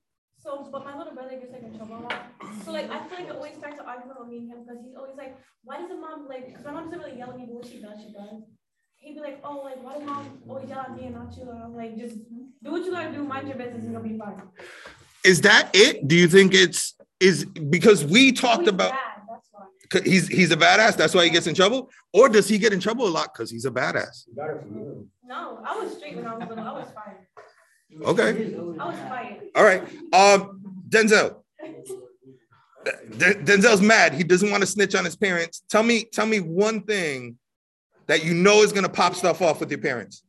[0.42, 2.26] So, but my little brother gets like in trouble a lot.
[2.64, 4.82] So like, I feel like it always starts an argument with me and him because
[4.84, 6.48] he's always like, why does the mom like?
[6.48, 8.42] Because my mom doesn't really yell at me, but what she does, she does.
[8.96, 11.48] He'd be like, oh, like why does mom always yell at me and not you?
[11.48, 14.18] And I'm like, just do what you gotta do, mind your business, and you'll be
[14.18, 14.42] fine.
[15.24, 16.06] Is that it?
[16.06, 19.64] Do you think it's is because we talked He's about bad, that's why.
[19.90, 21.90] 'cause he's he's a badass, that's why he gets in trouble?
[22.12, 24.26] Or does he get in trouble a lot because he's a badass?
[25.24, 26.64] No, I was straight when I was little.
[26.64, 27.26] I was fine.
[28.04, 28.54] Okay.
[28.54, 29.40] I was fine.
[29.54, 29.82] All right.
[30.12, 31.42] Um, Denzel.
[32.84, 34.14] D- Denzel's mad.
[34.14, 35.62] He doesn't want to snitch on his parents.
[35.68, 37.38] Tell me, tell me one thing
[38.06, 40.22] that you know is gonna pop stuff off with your parents.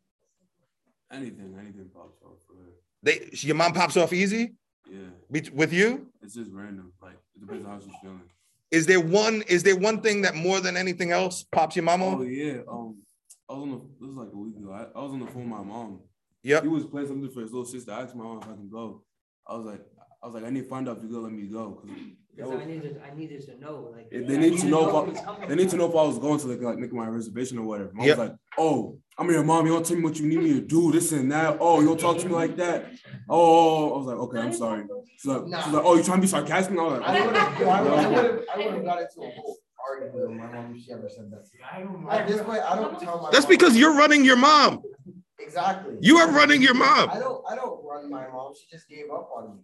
[1.11, 2.37] Anything, anything pops off.
[2.47, 2.69] For her.
[3.03, 4.47] They your mom pops off easy Yeah,
[5.31, 6.07] Be- with you.
[6.21, 6.93] it's just random.
[7.01, 8.21] Like it depends on how she's feeling.
[8.71, 9.43] Is there one?
[9.47, 12.59] Is there one thing that more than anything else pops your mom Oh yeah.
[12.69, 12.97] Um,
[13.49, 13.77] I was on the.
[13.99, 14.71] This was like a week ago.
[14.71, 16.01] I, I was on the phone with my mom.
[16.43, 16.61] Yeah.
[16.61, 17.91] He was playing something for his little sister.
[17.91, 19.03] I asked my mom if I can go.
[19.47, 19.81] I was like,
[20.21, 21.81] I was like, I need to find out if you gonna let me go.
[21.81, 21.89] Cause
[22.37, 24.07] Because I needed, I needed to know, like.
[24.11, 26.03] If they I need to know what if I, they need to know if I
[26.03, 27.91] was going to like, like make my reservation or whatever.
[27.93, 28.17] Mom Yep.
[28.17, 29.65] was like, oh, I'm your mom.
[29.65, 31.57] You don't tell me what you need me to do, this and that.
[31.59, 32.91] Oh, you don't talk to me like that.
[33.27, 33.93] Oh, oh, oh, oh.
[33.93, 34.83] I was like, okay, I'm sorry.
[35.17, 36.77] She's like, she's like, oh, you trying to be sarcastic?
[36.77, 39.31] I was like, I would have, I would have, I would have got into a
[39.31, 39.57] whole
[39.89, 41.43] argument with my mom if she ever said that.
[41.73, 43.31] I don't At this point, I don't tell my.
[43.31, 44.83] That's mom- because you're running your mom.
[45.39, 45.95] Exactly.
[46.01, 47.09] You are running your mom.
[47.11, 48.53] I don't, I don't run my mom.
[48.53, 49.61] She just gave up on me.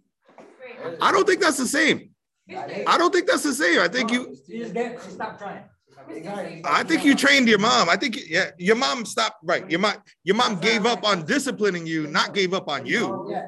[1.00, 2.13] I don't think that's the same.
[2.48, 3.80] That is- I don't think that's the same.
[3.80, 4.36] I think you.
[4.46, 5.64] She just get, she stopped trying.
[6.64, 7.88] I think you trained your mom.
[7.88, 9.36] I think yeah, your mom stopped.
[9.42, 9.94] Right, your mom.
[10.22, 13.06] Your mom gave up on disciplining you, not gave up on you.
[13.06, 13.46] Oh, yeah,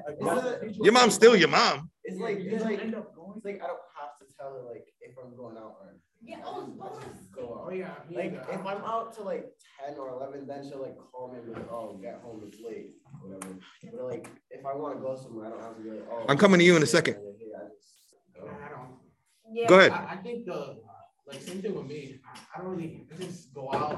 [0.82, 1.90] Your mom's still your mom.
[2.04, 5.37] it's like, it's like, it's like I don't have to tell her like if I'm
[5.37, 7.26] going out or Yeah, oh, it's bonus.
[7.35, 7.94] go Oh yeah.
[8.11, 9.44] Like if I'm out to like
[9.85, 12.59] ten or eleven, then she'll like call me and be like, oh, get home, it's
[12.61, 13.54] late, whatever.
[13.92, 16.24] But like if I want to go somewhere, I don't have to be like, oh.
[16.28, 17.14] I'm coming to you in a second.
[17.14, 18.48] Hey, I just go.
[18.48, 18.96] I don't.
[19.57, 19.66] Yeah.
[19.69, 19.95] Go ahead.
[20.11, 20.77] I, I think the
[21.27, 22.21] like same thing with me.
[22.33, 23.88] I, I don't really I just go out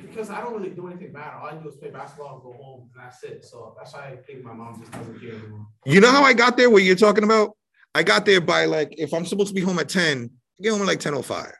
[0.00, 1.34] because I don't really do anything bad.
[1.34, 3.44] All I do is play basketball and go home, and that's it.
[3.44, 5.66] So that's why I think my mom just doesn't care anymore.
[5.84, 6.70] You know how I got there?
[6.70, 7.50] What you're talking about?
[7.94, 10.30] I got there by like if I'm supposed to be home at 10,
[10.60, 11.52] I get home at like 10:05.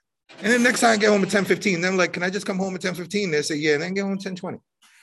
[0.42, 2.46] And then next time I get home at 10:15, then I'm like, can I just
[2.46, 3.30] come home at 10:15?
[3.30, 4.58] They say, yeah, and then get home at 10:20.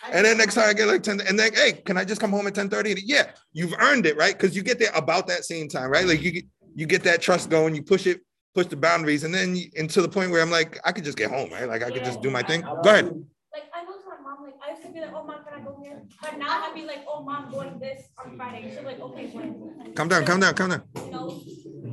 [0.10, 2.32] And then next time I get like 10, and then hey, can I just come
[2.32, 3.02] home at 10:30?
[3.06, 4.38] Yeah, you've earned it, right?
[4.38, 6.06] Because you get there about that same time, right?
[6.06, 8.22] Like you get you get that trust going, you push it,
[8.54, 11.04] push the boundaries, and then you, and to the point where I'm like, I could
[11.04, 11.68] just get home, right?
[11.68, 12.62] Like I could just do my thing.
[12.84, 13.06] Go ahead.
[13.54, 15.54] Like I go to my mom, like I used to be like, oh mom, can
[15.60, 16.02] I go here?
[16.22, 18.72] But now I'd be like, oh mom, going this on Friday.
[18.74, 19.56] She's like, okay, when?
[19.96, 20.84] Calm down, calm down, calm down.
[20.96, 21.44] You know,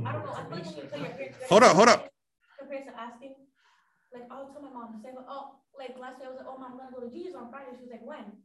[0.07, 0.33] I don't know.
[0.33, 1.49] I feel like when you tell your parents.
[1.49, 2.09] Hold up, hold up.
[2.59, 3.35] Compared to asking,
[4.15, 6.73] like I'll tell my mom, say, oh, like last week I was like, oh mom,
[6.73, 7.75] I'm gonna go to Gigi's on Friday.
[7.75, 8.39] She was like, when?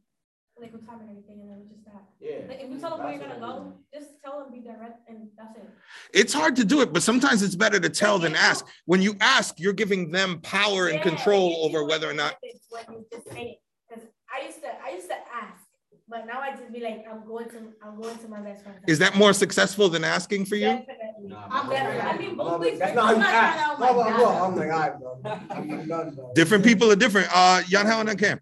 [0.60, 2.04] Like what time and everything, and then it was just that.
[2.20, 2.46] Yeah.
[2.48, 5.28] Like if you tell them where you're gonna go, just tell them, be direct, and
[5.36, 5.68] that's it.
[6.12, 8.64] It's hard to do it, but sometimes it's better to tell than ask.
[8.86, 12.36] When you ask, you're giving them power and Yeah, control it over whether or not.
[12.40, 15.64] benefits When you just say it, because I used to, I used to ask,
[16.08, 18.78] but now I just be like, I'm going to, I'm going to my best friend.
[18.86, 20.68] Is that more successful than asking for you?
[20.68, 21.36] Definitely.
[21.50, 22.00] I'm better.
[22.00, 22.78] I mean, both ways.
[22.78, 23.56] That's I'm not how you not act.
[23.58, 24.16] trying to- No, my but I'm
[24.54, 25.18] going, like, all right, bro.
[25.24, 26.30] I'm I'm done, bro.
[26.34, 27.28] Different people are different.
[27.32, 28.38] Uh, Jan Helen and Cam.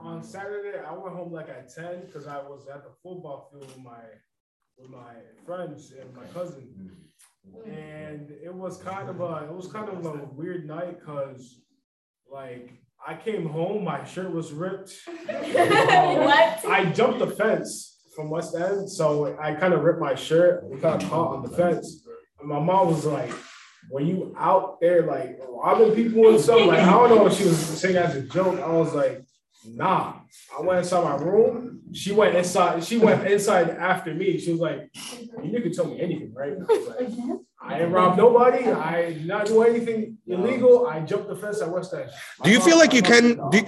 [0.00, 3.66] On Saturday, I went home like at ten because I was at the football field
[3.66, 4.02] with my
[4.78, 6.68] with my friends and my cousin,
[7.66, 11.60] and it was kind of a it was kind of a weird night because
[12.30, 12.70] like
[13.04, 14.92] I came home, my shirt was ripped.
[15.16, 16.64] What?
[16.66, 20.64] I jumped the fence from West End, so I kind of ripped my shirt.
[20.70, 22.06] We got caught on the fence,
[22.38, 23.32] and my mom was like.
[23.90, 26.66] Were you out there like robbing people and stuff?
[26.66, 28.58] Like I don't know if she was saying as a joke.
[28.58, 29.23] I was like,
[29.66, 30.14] Nah,
[30.56, 31.80] I went inside my room.
[31.92, 32.84] She went inside.
[32.84, 34.38] She went inside after me.
[34.38, 34.90] She was like,
[35.42, 38.66] "You can tell me anything, right?" I was like, I didn't rob nobody.
[38.66, 40.86] I did not do anything illegal.
[40.86, 42.10] I jumped the fence at West End.
[42.42, 43.48] Do you feel like you can?
[43.50, 43.66] Do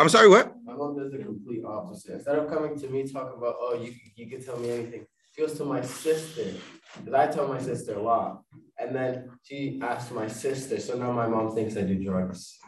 [0.00, 0.28] I'm sorry.
[0.28, 0.54] What?
[0.64, 2.14] My mom does the complete opposite.
[2.14, 5.42] Instead of coming to me talking about, oh, you you can tell me anything, she
[5.42, 6.54] goes to my sister.
[6.98, 8.42] Because I tell my sister a lot.
[8.78, 10.80] And then she asks my sister.
[10.80, 12.58] So now my mom thinks I do drugs.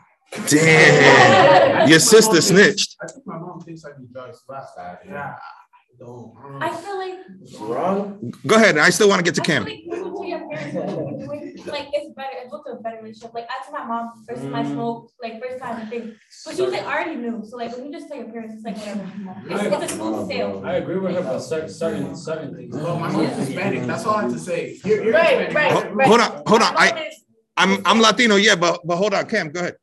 [0.49, 1.89] Damn.
[1.89, 2.97] Your sister snitched.
[3.03, 4.43] I think my mom thinks I do drugs.
[4.49, 4.65] But
[5.09, 6.35] yeah, I don't.
[6.61, 7.15] I feel like
[7.61, 8.33] Wrong?
[8.47, 8.79] Go ahead.
[8.79, 9.65] I still want to get to I feel Cam.
[9.65, 13.35] like listening to your parents, like it's better, it's built a better relationship.
[13.35, 14.73] Like I told my mom first time I Mm.
[14.73, 16.15] smoked, like first time I think,
[16.47, 17.43] but she was like already knew.
[17.49, 19.77] So like when you just tell your parents, it's like whatever.
[19.77, 20.63] It's, it's a smooth sale.
[20.65, 22.75] I agree with her about certain, certain, certain things.
[22.75, 23.87] Well, my mom's Hispanic.
[23.87, 24.81] That's all I have to say.
[24.85, 25.95] You're, you're Right, Hispanic.
[25.95, 26.43] right, Hold on.
[26.47, 26.75] Hold on.
[26.77, 27.11] I
[27.57, 28.37] I'm I'm Latino.
[28.37, 29.51] Yeah, but but hold on, Cam.
[29.51, 29.77] Go ahead.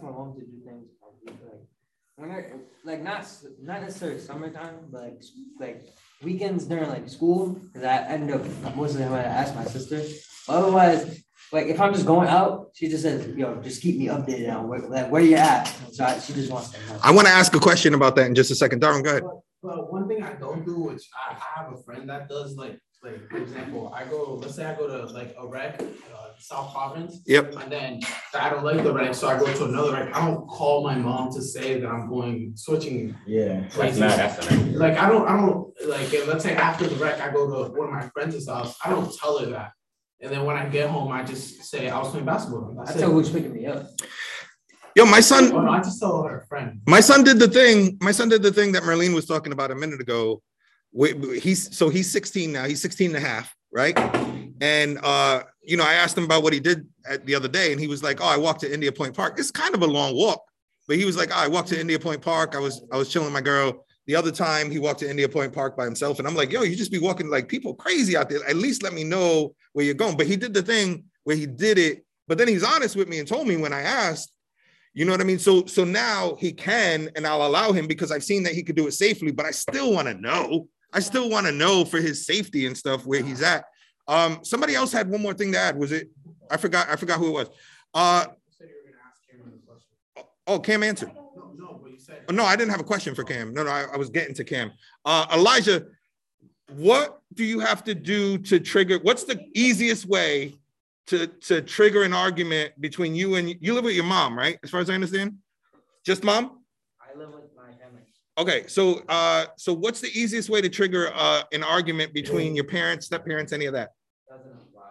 [0.00, 0.88] I well, I asked my mom to do things
[1.24, 1.36] like
[2.16, 2.44] when I
[2.84, 3.26] like not
[3.60, 5.22] not necessarily summertime, but like,
[5.58, 5.82] like
[6.22, 7.60] weekends during like school.
[7.74, 8.42] Cause I end up
[8.76, 10.02] most of the time I ask my sister.
[10.48, 14.54] Otherwise, like if I'm just going out, she just says, "Yo, just keep me updated
[14.54, 16.98] on where like where you at." So I, she just wants to know.
[17.02, 18.80] I want to ask a question about that in just a second.
[18.80, 19.24] Darwin, go ahead.
[19.62, 22.80] But one thing I don't do, which I, I have a friend that does, like,
[23.02, 26.72] like for example, I go, let's say I go to like a rec, uh, South
[26.72, 27.20] Providence.
[27.26, 27.56] Yep.
[27.60, 28.00] And then
[28.34, 30.14] I don't like the rec, so I go to another rec.
[30.14, 33.14] I don't call my mom to say that I'm going switching.
[33.26, 33.66] Yeah.
[33.70, 33.98] places.
[34.00, 36.12] not- that's not- Like I don't, I don't like.
[36.12, 38.76] if- Let's say after the rec, I go to one of my friends' house.
[38.84, 39.72] I don't tell her that.
[40.20, 42.76] And then when I get home, I just say I was playing basketball.
[42.80, 43.14] I That's tell it.
[43.14, 43.86] who's picking me up.
[44.94, 45.50] Yo, my son.
[45.52, 46.80] Oh, no, I just tell her friend.
[46.86, 47.98] My son did the thing.
[48.00, 50.40] My son did the thing that Marlene was talking about a minute ago.
[50.92, 52.64] He's so he's 16 now.
[52.64, 53.98] He's 16 and a half, right?
[54.60, 57.72] And uh, you know, I asked him about what he did at the other day,
[57.72, 59.34] and he was like, "Oh, I walked to India Point Park.
[59.38, 60.44] It's kind of a long walk,
[60.86, 62.54] but he was like, oh, I walked to India Point Park.
[62.54, 63.84] I was I was chilling with my girl.
[64.06, 66.62] The other time, he walked to India Point Park by himself, and I'm like, Yo,
[66.62, 68.44] you just be walking like people crazy out there.
[68.48, 70.16] At least let me know where you're going.
[70.16, 73.20] But he did the thing where he did it, but then he's honest with me
[73.20, 74.32] and told me when I asked.
[74.94, 75.38] You know what I mean?
[75.38, 78.76] So so now he can, and I'll allow him because I've seen that he could
[78.76, 80.68] do it safely, but I still want to know.
[80.92, 83.64] I still want to know for his safety and stuff where he's at.
[84.08, 85.76] Um, somebody else had one more thing to add.
[85.76, 86.10] Was it?
[86.50, 86.88] I forgot.
[86.88, 87.50] I forgot who it was.
[87.94, 88.26] Uh,
[90.46, 91.12] oh, Cam answered.
[91.14, 91.80] No, no.
[92.28, 93.54] Oh, no, I didn't have a question for Cam.
[93.54, 94.72] No, no, I, I was getting to Cam.
[95.04, 95.86] Uh, Elijah,
[96.68, 98.98] what do you have to do to trigger?
[99.02, 100.54] What's the easiest way
[101.06, 104.58] to to trigger an argument between you and you live with your mom, right?
[104.62, 105.38] As far as I understand,
[106.04, 106.60] just mom.
[107.00, 107.51] I live with.
[108.38, 112.64] Okay, so uh, so what's the easiest way to trigger uh, an argument between your
[112.64, 113.90] parents, step parents, any of that?
[114.28, 114.82] Doesn't apply.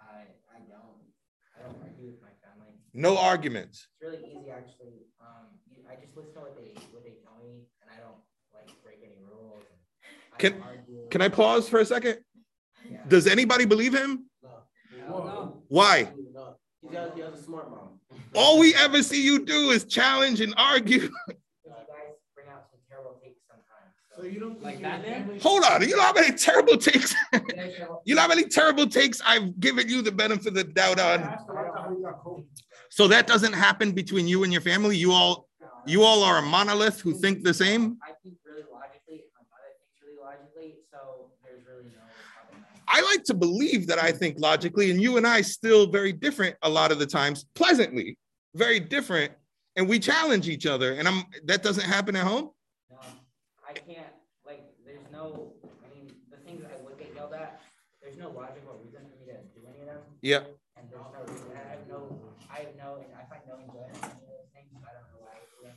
[0.00, 0.04] I,
[0.54, 1.02] I don't,
[1.58, 2.72] I don't argue with my family.
[2.94, 3.88] No arguments.
[4.00, 5.06] It's really easy, actually.
[5.20, 8.22] Um, you, I just listen to what they, what they tell me, and I don't
[8.54, 9.64] like break any rules.
[10.32, 11.08] I Can argue.
[11.10, 12.18] can I pause for a second?
[12.88, 12.98] Yeah.
[13.08, 14.26] Does anybody believe him?
[15.08, 15.62] no.
[15.68, 16.08] Why?
[16.88, 18.00] He has, he has a smart mom.
[18.34, 21.10] All we ever see you do is challenge and argue.
[21.64, 23.94] You guys bring out some terrible takes sometimes.
[24.20, 27.14] So you don't Like think your Hold on, you know how many terrible takes?
[27.32, 30.54] You guys have- you know how many terrible takes I've given you the benefit of
[30.54, 31.22] the doubt on?
[31.22, 32.44] Ask her about how you got COVID.
[32.90, 34.96] So that doesn't happen between you and your family.
[34.96, 35.48] You all,
[35.86, 37.96] you all are a monolith who think the same.
[38.06, 42.02] I think really logically, my mother thinks really logically, so there's really no
[42.34, 42.64] problem.
[42.88, 46.56] I like to believe that I think logically, and you and I still very different
[46.62, 48.18] a lot of the times, pleasantly,
[48.54, 49.32] very different,
[49.76, 50.92] and we challenge each other.
[50.94, 52.50] And I'm that doesn't happen at home.
[52.90, 52.98] No,
[53.68, 54.12] I can't,
[54.44, 55.52] like, there's no,
[55.86, 57.60] I mean, the things I would get yelled at,
[58.02, 60.02] there's no logical reason for me to do any of them.
[60.22, 60.44] Yeah.
[60.76, 63.96] And there's no reason, I have no, I have no, and I find no enjoyment
[63.96, 65.76] in any of those things, I don't know why them.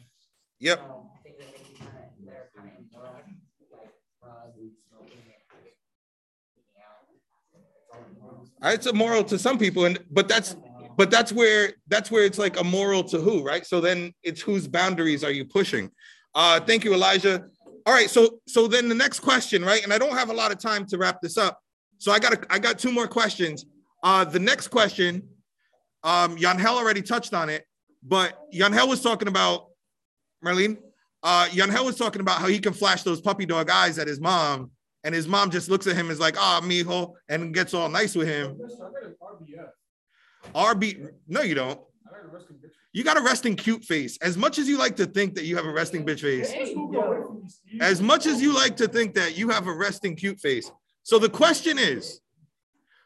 [0.59, 0.79] Yep.
[0.79, 5.23] So, Things that make me kind of, they're kind of immoral, like drugs, smoking,
[8.63, 8.73] out.
[8.73, 9.21] It's immoral.
[9.21, 10.55] A to some people, and but that's
[10.97, 13.65] but that's where that's where it's like a moral to who, right?
[13.65, 15.89] So then it's whose boundaries are you pushing?
[16.35, 17.45] Uh, thank you, Elijah.
[17.85, 19.83] All right, so so then the next question, right?
[19.83, 21.59] And I don't have a lot of time to wrap this up,
[21.97, 23.65] so I got I got two more questions.
[24.03, 25.27] Uh, the next question,
[26.03, 27.65] um, Yanhel already touched on it,
[28.03, 29.67] but Yanhel was talking about
[30.45, 30.77] Marlene.
[31.23, 34.19] Uh, Yanhel was talking about how he can flash those puppy dog eyes at his
[34.19, 34.71] mom,
[35.05, 37.87] and his mom just looks at him and is like, "Ah, mijo," and gets all
[37.87, 38.59] nice with him.
[40.53, 41.79] RB, no, you don't.
[42.91, 44.17] You got a resting cute face.
[44.21, 46.53] As much as you like to think that you have a resting bitch face,
[47.79, 50.69] as much as you like to think that you have a resting cute face.
[51.03, 52.19] So the question is,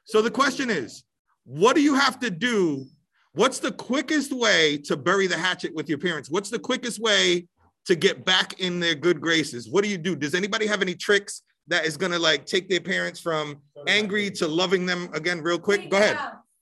[0.07, 1.03] so the question is,
[1.43, 2.85] what do you have to do?
[3.33, 6.31] What's the quickest way to bury the hatchet with your parents?
[6.31, 7.45] What's the quickest way
[7.85, 9.69] to get back in their good graces?
[9.69, 10.15] What do you do?
[10.15, 14.47] Does anybody have any tricks that is gonna like take their parents from angry to
[14.47, 15.89] loving them again real quick?
[15.91, 16.17] Go ahead.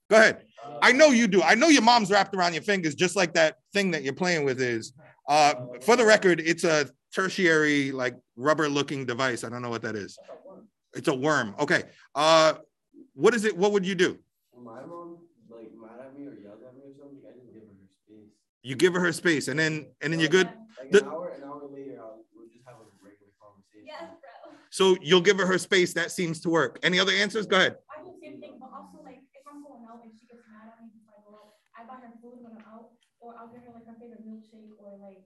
[0.10, 0.43] Go ahead.
[0.81, 1.43] I know you do.
[1.43, 4.43] I know your mom's wrapped around your fingers, just like that thing that you're playing
[4.43, 4.93] with is.
[5.29, 9.43] Uh, for the record, it's a tertiary, like rubber looking device.
[9.43, 10.17] I don't know what that is.
[10.95, 11.55] It's a worm.
[11.60, 11.84] Okay.
[12.15, 12.55] Uh,
[13.15, 13.58] what is it?
[13.58, 14.19] What would you do?
[14.63, 15.17] My mom
[15.49, 17.88] like mad at me or yelled at me or something, I just give her her
[18.06, 18.32] space.
[18.63, 20.47] You give her her space, and then and then you're good.
[20.47, 23.88] Like The- an hour, an hour later, I'll we'll just have a regular conversation.
[23.88, 24.36] Yes, bro.
[24.69, 25.93] So you'll give her her space.
[25.93, 26.80] That seems to work.
[26.84, 27.45] Any other answers?
[27.47, 27.78] Go ahead.
[27.89, 30.43] I do the same thing, but also like if I'm going out and she gets
[30.51, 32.91] mad at me before I go out, I buy her food when I'm out,
[33.23, 35.23] or I'll give her like her favorite milkshake or like.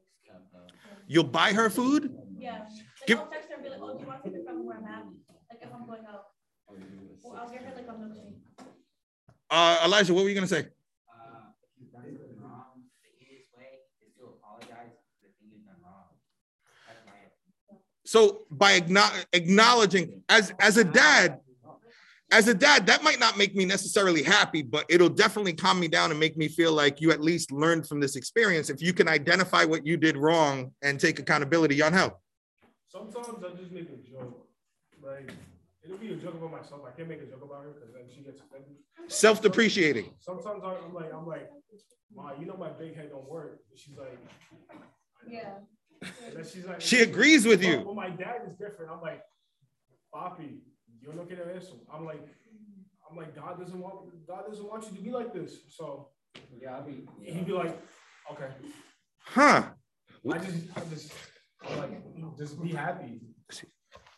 [1.07, 2.13] You'll buy her food.
[2.37, 2.59] Yeah.
[2.61, 4.77] Like Give- I'll text her and be like, oh, do you want something from where
[4.77, 5.05] I'm at?
[5.49, 6.28] Like if I'm going out.
[7.23, 8.35] Or I'll give her like a milkshake.
[9.49, 10.59] Uh, Elijah, what were you gonna say?
[10.59, 10.65] If
[11.79, 15.75] you've done something wrong, the easiest way is to apologize for the thing you've done
[15.83, 16.05] wrong.
[16.87, 18.73] That's my So by
[19.33, 21.39] acknowledging, as as a dad,
[22.31, 25.87] as a dad, that might not make me necessarily happy, but it'll definitely calm me
[25.87, 28.69] down and make me feel like you at least learned from this experience.
[28.69, 32.19] If you can identify what you did wrong and take accountability, on help.
[32.87, 34.47] Sometimes I just make a joke.
[35.01, 35.31] Like
[35.89, 36.81] it'll be a joke about myself.
[36.87, 38.75] I can't make a joke about her because then she gets offended.
[39.07, 40.13] Self-depreciating.
[40.19, 41.49] Sometimes I- I'm like, I'm like,
[42.15, 43.59] Ma, you know my big head don't work.
[43.69, 44.17] And she's like,
[45.27, 45.55] Yeah.
[46.01, 47.77] and then she's like, She agrees with you.
[47.77, 48.91] But, but my dad is different.
[48.91, 49.21] I'm like,
[50.13, 50.59] Papi,
[51.01, 51.71] you're looking at this.
[51.93, 52.21] I'm like,
[53.09, 53.95] I'm like, God doesn't want,
[54.27, 55.57] God doesn't want you to be like this.
[55.69, 56.09] So
[56.61, 57.77] yeah, I'll be, he'd be like,
[58.31, 58.49] okay.
[59.19, 59.63] Huh.
[60.31, 61.11] I just, I just,
[61.67, 63.21] I'm like, just be happy.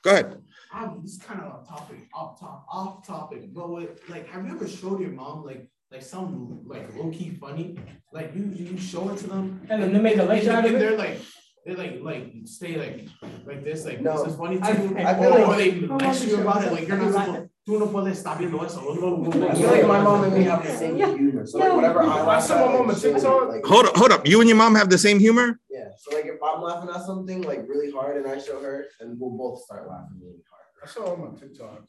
[0.03, 0.41] Go ahead.
[0.73, 3.53] Um, this is kind of off topic, off top, off topic.
[3.53, 7.31] But what, like, have you ever showed your mom like, like some like low key
[7.39, 7.77] funny?
[8.13, 10.73] Like you, you show it to them, And then they make a lecture out of
[10.73, 10.79] it?
[10.79, 11.19] they're like,
[11.65, 13.07] they like, like stay like,
[13.45, 15.55] like this, like No, this is funny to I- you, I feel or, like- or
[15.57, 15.71] they
[16.07, 17.49] lecture you about it, like you're not supposed.
[17.63, 18.81] Tú no puedes estar viendo eso.
[18.81, 21.45] I feel like my mom and me have the same humor.
[21.45, 24.11] So like whatever I I laugh at, my mom like, she'll, like, Hold up, hold
[24.11, 24.27] up.
[24.27, 25.59] You and your mom have the same humor?
[25.69, 25.89] Yeah.
[25.95, 29.15] So like if I'm laughing at something like really hard and I show her, then
[29.19, 30.65] we'll both start laughing really hard.
[30.83, 31.83] I saw him on TikTok.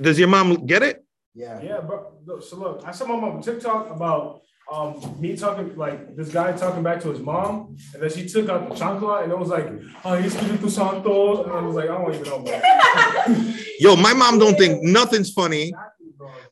[0.00, 1.04] Does your mom get it?
[1.34, 1.60] Yeah.
[1.62, 4.40] Yeah, but so look, I saw my mom on TikTok about
[4.70, 8.48] um me talking like this guy talking back to his mom, and then she took
[8.48, 9.66] out the chancla and it was like,
[10.04, 12.38] oh, Espiritu Santos, and I was like, I don't even know.
[12.38, 13.54] Bro.
[13.80, 15.72] Yo, my mom don't think nothing's funny.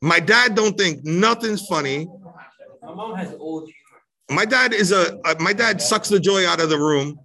[0.03, 2.09] My dad don't think nothing's funny.
[2.83, 4.03] My mom has old humor.
[4.31, 7.19] My dad is a uh, my dad sucks the joy out of the room.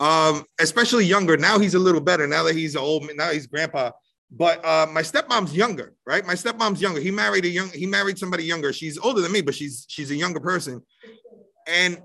[0.00, 1.36] Um, especially younger.
[1.36, 2.26] Now he's a little better.
[2.26, 3.90] Now that he's old, now he's grandpa.
[4.32, 6.24] But uh, my stepmom's younger, right?
[6.24, 7.00] My stepmom's younger.
[7.00, 7.68] He married a young.
[7.70, 8.72] He married somebody younger.
[8.72, 10.82] She's older than me, but she's she's a younger person.
[11.66, 12.00] And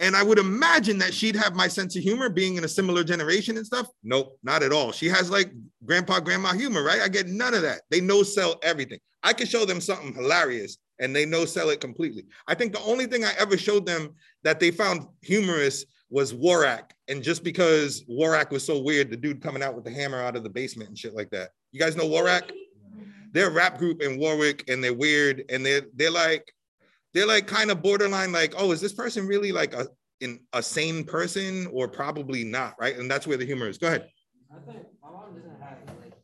[0.00, 3.02] and I would imagine that she'd have my sense of humor, being in a similar
[3.04, 3.88] generation and stuff.
[4.02, 4.92] Nope, not at all.
[4.92, 5.52] She has like
[5.84, 7.00] grandpa, grandma humor, right?
[7.00, 7.82] I get none of that.
[7.90, 9.00] They no sell everything.
[9.22, 12.24] I can show them something hilarious, and they no sell it completely.
[12.46, 16.90] I think the only thing I ever showed them that they found humorous was Warak.
[17.08, 20.36] And just because Warak was so weird, the dude coming out with the hammer out
[20.36, 21.50] of the basement and shit like that.
[21.72, 22.50] You guys know Warak?
[23.32, 26.50] They're a rap group in Warwick and they're weird and they're they're like
[27.12, 29.88] they're like kind of borderline like, oh, is this person really like a
[30.20, 32.96] in a sane person or probably not, right?
[32.96, 33.78] And that's where the humor is.
[33.78, 34.08] Go ahead.
[34.50, 36.14] I think my mom doesn't have like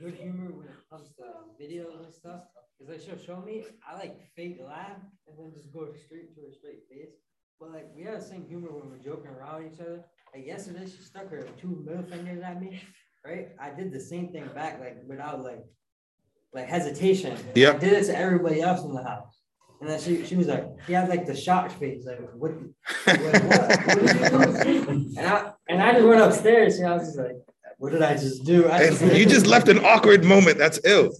[0.00, 2.42] good humor when it comes to videos and stuff.
[2.78, 6.42] Cause like she'll show me, I like fake laugh and then just go straight to
[6.42, 7.14] her straight face.
[7.58, 10.04] But like we have the same humor when we're joking around each other.
[10.34, 12.82] Like yesterday, she stuck her two middle fingers at me.
[13.26, 13.48] Right?
[13.60, 15.64] I did the same thing back, like without like
[16.52, 17.36] like hesitation.
[17.56, 17.74] Yep.
[17.74, 19.40] I did it to everybody else in the house.
[19.80, 23.20] And then she, she was like, she had like the shocked face, like what, what,
[23.20, 25.10] what, what did you do?
[25.18, 27.36] And I and I just went upstairs and I was just like,
[27.78, 28.68] what did I just do?
[28.68, 30.58] I And you just left an awkward moment.
[30.58, 31.10] That's ill.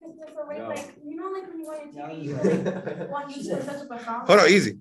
[0.00, 3.64] So right, like, you know, like when you want your TV, like, one YouTube and
[3.64, 4.26] search up a song.
[4.26, 4.78] Hold on, easy.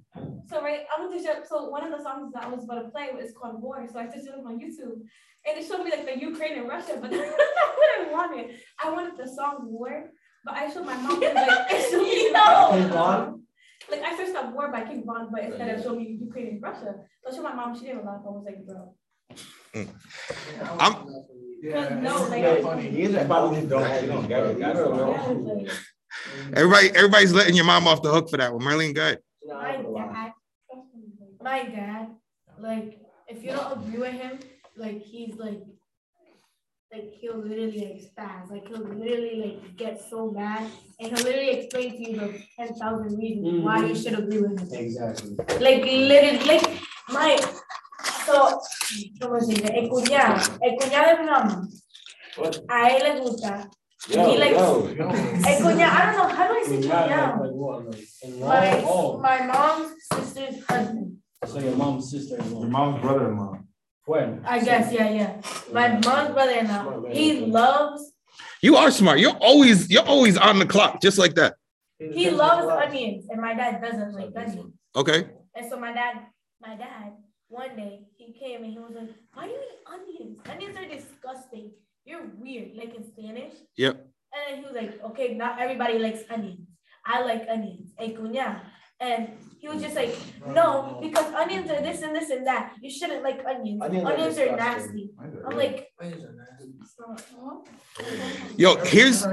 [0.49, 2.81] So right, I went to show, so one of the songs that I was about
[2.83, 3.87] to play was called War.
[3.91, 5.01] So I just looked on YouTube,
[5.45, 8.55] and it showed me like the Ukraine and Russia, but that's not what I wanted.
[8.83, 10.11] I wanted the song War,
[10.43, 12.87] but I showed my mom and like, it showed me No.
[12.87, 13.41] the song.
[13.89, 16.61] like I searched up war by King Von, but instead of showing me Ukraine and
[16.61, 17.77] Russia, they'll show my mom.
[17.77, 18.21] She didn't laugh.
[18.25, 18.95] I was like, bro.
[19.73, 19.89] Mm.
[20.79, 22.43] I'm Cause no, like.
[22.43, 24.59] They probably just don't, they don't get it.
[24.59, 25.11] That's Yeah, all.
[25.11, 25.73] like, mm.
[26.53, 28.61] everybody, everybody's letting your mom off the hook for that one.
[28.61, 29.19] Marlene, go ahead.
[31.45, 32.07] My dad,
[32.59, 34.39] like, if you don't agree with him,
[34.75, 35.61] like, he's like,
[36.91, 40.63] like, he'll literally like spaz, like, he'll literally like get so mad,
[40.99, 44.01] and he'll literally explain to you the ten thousand reasons why you mm-hmm.
[44.01, 44.69] should agree with him.
[44.73, 45.35] Exactly.
[45.65, 46.65] Like, literally, like,
[47.09, 47.37] my,
[48.25, 48.59] so,
[49.21, 49.69] ¿cómo se dice?
[49.79, 51.67] El cuñado, el cuñado de mi mamá,
[52.69, 53.69] a él le gusta,
[54.07, 54.87] Yo, he likes, yo.
[55.49, 57.41] el cuñado, I don't know, how do I say cuñado?
[57.41, 58.49] Like what, like, in law?
[58.49, 61.14] My, Oh, my mom's sister's husband.
[61.45, 62.61] So your mom's sister-in-law.
[62.61, 63.59] Your mom's brother-in-law.
[64.05, 64.41] When?
[64.45, 65.41] I guess, yeah, yeah.
[65.71, 68.11] My mom's brother-in-law, he loves,
[68.61, 69.19] You are smart.
[69.19, 71.55] You're always you're always on the clock, just like that.
[71.97, 74.73] he loves onions, and my dad doesn't like onions.
[74.95, 75.27] Okay.
[75.55, 76.27] And so my dad,
[76.61, 77.13] my dad,
[77.47, 80.39] one day, he came and he was like, why do you eat onions?
[80.49, 81.71] Onions are disgusting.
[82.03, 83.53] You're weird, like in Spanish.
[83.77, 83.95] Yep.
[84.33, 86.67] And then he was like, okay, not everybody likes onions.
[87.05, 87.93] I like onions.
[87.97, 88.61] Hey, cuña.
[88.99, 89.29] And
[89.59, 90.15] he was just like,
[90.47, 92.73] no, because onions are this and this and that.
[92.81, 93.81] You shouldn't like onions.
[93.81, 94.55] Onions are Onions are disgusting.
[94.57, 95.09] nasty.
[95.45, 95.89] I'm like,
[98.57, 99.25] Yo, here's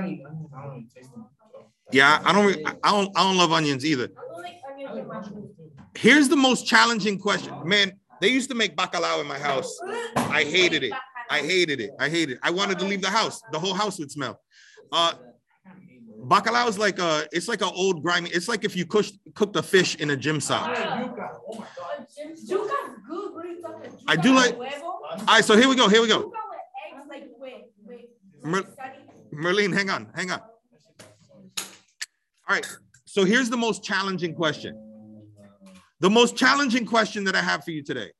[1.92, 2.20] yeah.
[2.24, 4.04] I don't I don't I don't love onions either.
[4.04, 5.50] I don't like onions in my food.
[5.94, 7.92] Here's the most challenging question, man.
[8.20, 9.78] They used to make bacalao in my house.
[10.16, 10.92] I hated it.
[11.30, 11.90] I hated it.
[11.98, 12.38] I hated it.
[12.42, 13.40] I wanted to leave the house.
[13.52, 14.40] The whole house would smell.
[14.90, 15.14] Uh,
[16.22, 18.30] bacalao is like a, it's like an old grimy.
[18.30, 20.76] It's like if you cooked cooked a fish in a gym ah, sock.
[20.76, 21.64] Yuca's oh
[23.08, 23.34] good.
[23.34, 23.92] What are you talking?
[24.08, 25.88] I do like- All right, so here we go.
[25.88, 26.22] Here we go.
[26.22, 26.32] Yuca
[26.94, 28.10] eggs, like, wait, wait.
[28.42, 28.98] Mer- Sunny?
[29.32, 30.40] Merlene, hang on, hang on.
[32.48, 32.66] All right.
[33.04, 34.78] So here's the most challenging question.
[36.00, 38.10] The most challenging question that I have for you today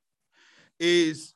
[0.79, 1.35] is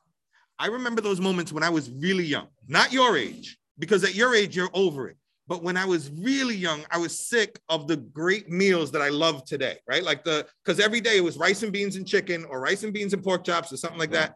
[0.59, 4.33] I remember those moments when I was really young, not your age, because at your
[4.33, 5.17] age, you're over it.
[5.47, 9.09] But when I was really young, I was sick of the great meals that I
[9.09, 10.03] love today, right?
[10.03, 12.93] Like the, because every day it was rice and beans and chicken or rice and
[12.93, 14.35] beans and pork chops or something like that.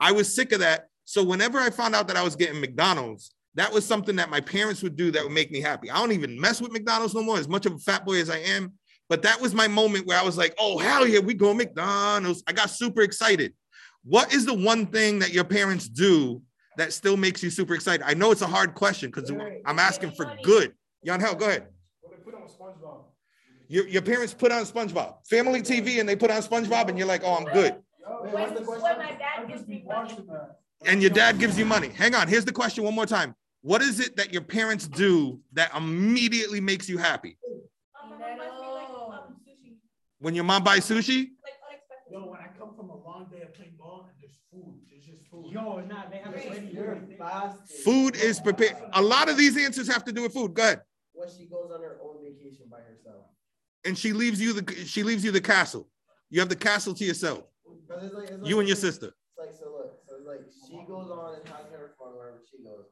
[0.00, 0.86] I was sick of that.
[1.04, 4.40] So whenever I found out that I was getting McDonald's, that was something that my
[4.40, 5.90] parents would do that would make me happy.
[5.90, 8.30] I don't even mess with McDonald's no more, as much of a fat boy as
[8.30, 8.72] I am.
[9.08, 12.42] But that was my moment where I was like, oh, hell yeah, we go McDonald's.
[12.46, 13.52] I got super excited.
[14.04, 16.40] What is the one thing that your parents do
[16.82, 18.02] that still makes you super excited?
[18.04, 19.30] I know it's a hard question because
[19.64, 20.72] I'm asking for good.
[21.06, 21.68] Yanhel, go ahead.
[22.02, 23.04] Well, they put on SpongeBob.
[23.68, 27.06] Your, your parents put on SpongeBob, family TV, and they put on SpongeBob, and you're
[27.06, 27.76] like, oh, I'm good.
[28.20, 30.16] When, when my dad gives me money.
[30.84, 31.88] And your dad gives you money.
[31.88, 33.34] Hang on, here's the question one more time.
[33.62, 37.38] What is it that your parents do that immediately makes you happy?
[37.94, 39.76] My mom buys me, like, um, sushi,
[40.18, 41.28] When your mom buys sushi?
[41.44, 42.10] like, unexpected.
[42.12, 45.04] Yo, when I come from a long day of playing ball and there's food, there's
[45.04, 45.21] just food.
[45.32, 46.98] Yo, nah, they have a You're.
[47.84, 48.76] Food is prepared.
[48.92, 50.52] A lot of these answers have to do with food.
[50.54, 50.82] Go ahead.
[51.14, 53.24] When she goes on her own vacation by herself.
[53.84, 55.88] And she leaves you the she leaves you the castle.
[56.30, 57.44] You have the castle to yourself.
[57.66, 59.06] it's like- it's You and your sister.
[59.08, 62.40] It's like, so look, so it's like she goes on and has her fun wherever
[62.50, 62.86] she goes.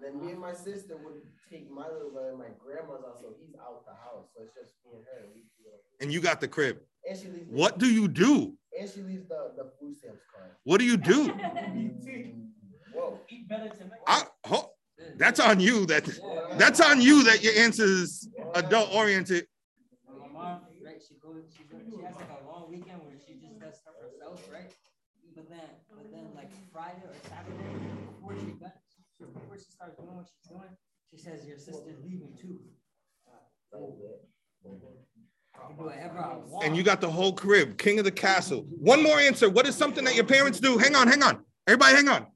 [0.00, 3.34] Then me and my sister would take my little brother, and my grandma's out, so
[3.40, 4.28] he's out the house.
[4.36, 5.26] So it's just me and her.
[5.34, 6.02] We do it.
[6.02, 6.78] And you got the crib.
[7.08, 7.48] And she leaves.
[7.48, 8.56] the- What do you do?
[8.78, 10.50] And she leaves the, the food stamps card.
[10.64, 11.28] What do you do?
[12.92, 13.20] Whoa.
[13.28, 14.00] Eat better tonight.
[14.06, 14.70] I, ho-
[15.16, 15.86] that's on you.
[15.86, 16.08] That
[16.56, 19.46] that's on you that your answer is adult oriented.
[20.18, 23.34] My mom, right, she goes, she goes, she has like a long weekend where she
[23.34, 24.70] just does stuff herself, right?
[25.34, 27.58] But then, but then like Friday or Saturday,
[28.14, 28.54] before she
[29.32, 30.68] before she starts doing what she's doing,
[31.10, 32.58] she says, your sister's leaving too.
[33.26, 33.30] I
[35.68, 36.66] can do whatever I want.
[36.66, 38.66] And you got the whole crib, king of the castle.
[38.68, 39.48] One more answer.
[39.48, 40.78] What is something that your parents do?
[40.78, 41.44] Hang on, hang on.
[41.66, 42.26] Everybody, hang on.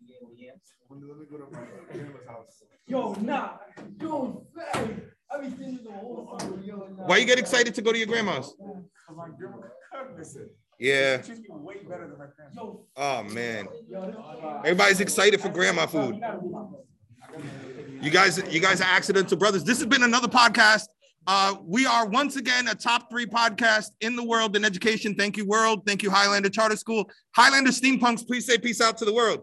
[2.87, 3.59] Yo, nah,
[4.01, 7.07] yo, man, I be thinking the whole summer, yo, nah.
[7.07, 8.55] Why you get excited to go to your grandma's?
[10.81, 11.19] My grandma cooked, listen.
[11.19, 11.23] Yeah.
[11.23, 12.73] She's way better than my grandma.
[12.97, 13.69] Oh man.
[13.91, 16.21] yo, this is why- Everybody's excited for grandma food.
[18.01, 19.65] You guys, you guys are accidental brothers.
[19.65, 20.85] This has been another podcast.
[21.27, 25.15] Uh, we are once again a top three podcast in the world in education.
[25.15, 25.83] Thank you, world.
[25.87, 27.11] Thank you, Highlander Charter School.
[27.37, 29.43] Highlander Steampunks, please say peace out to the world.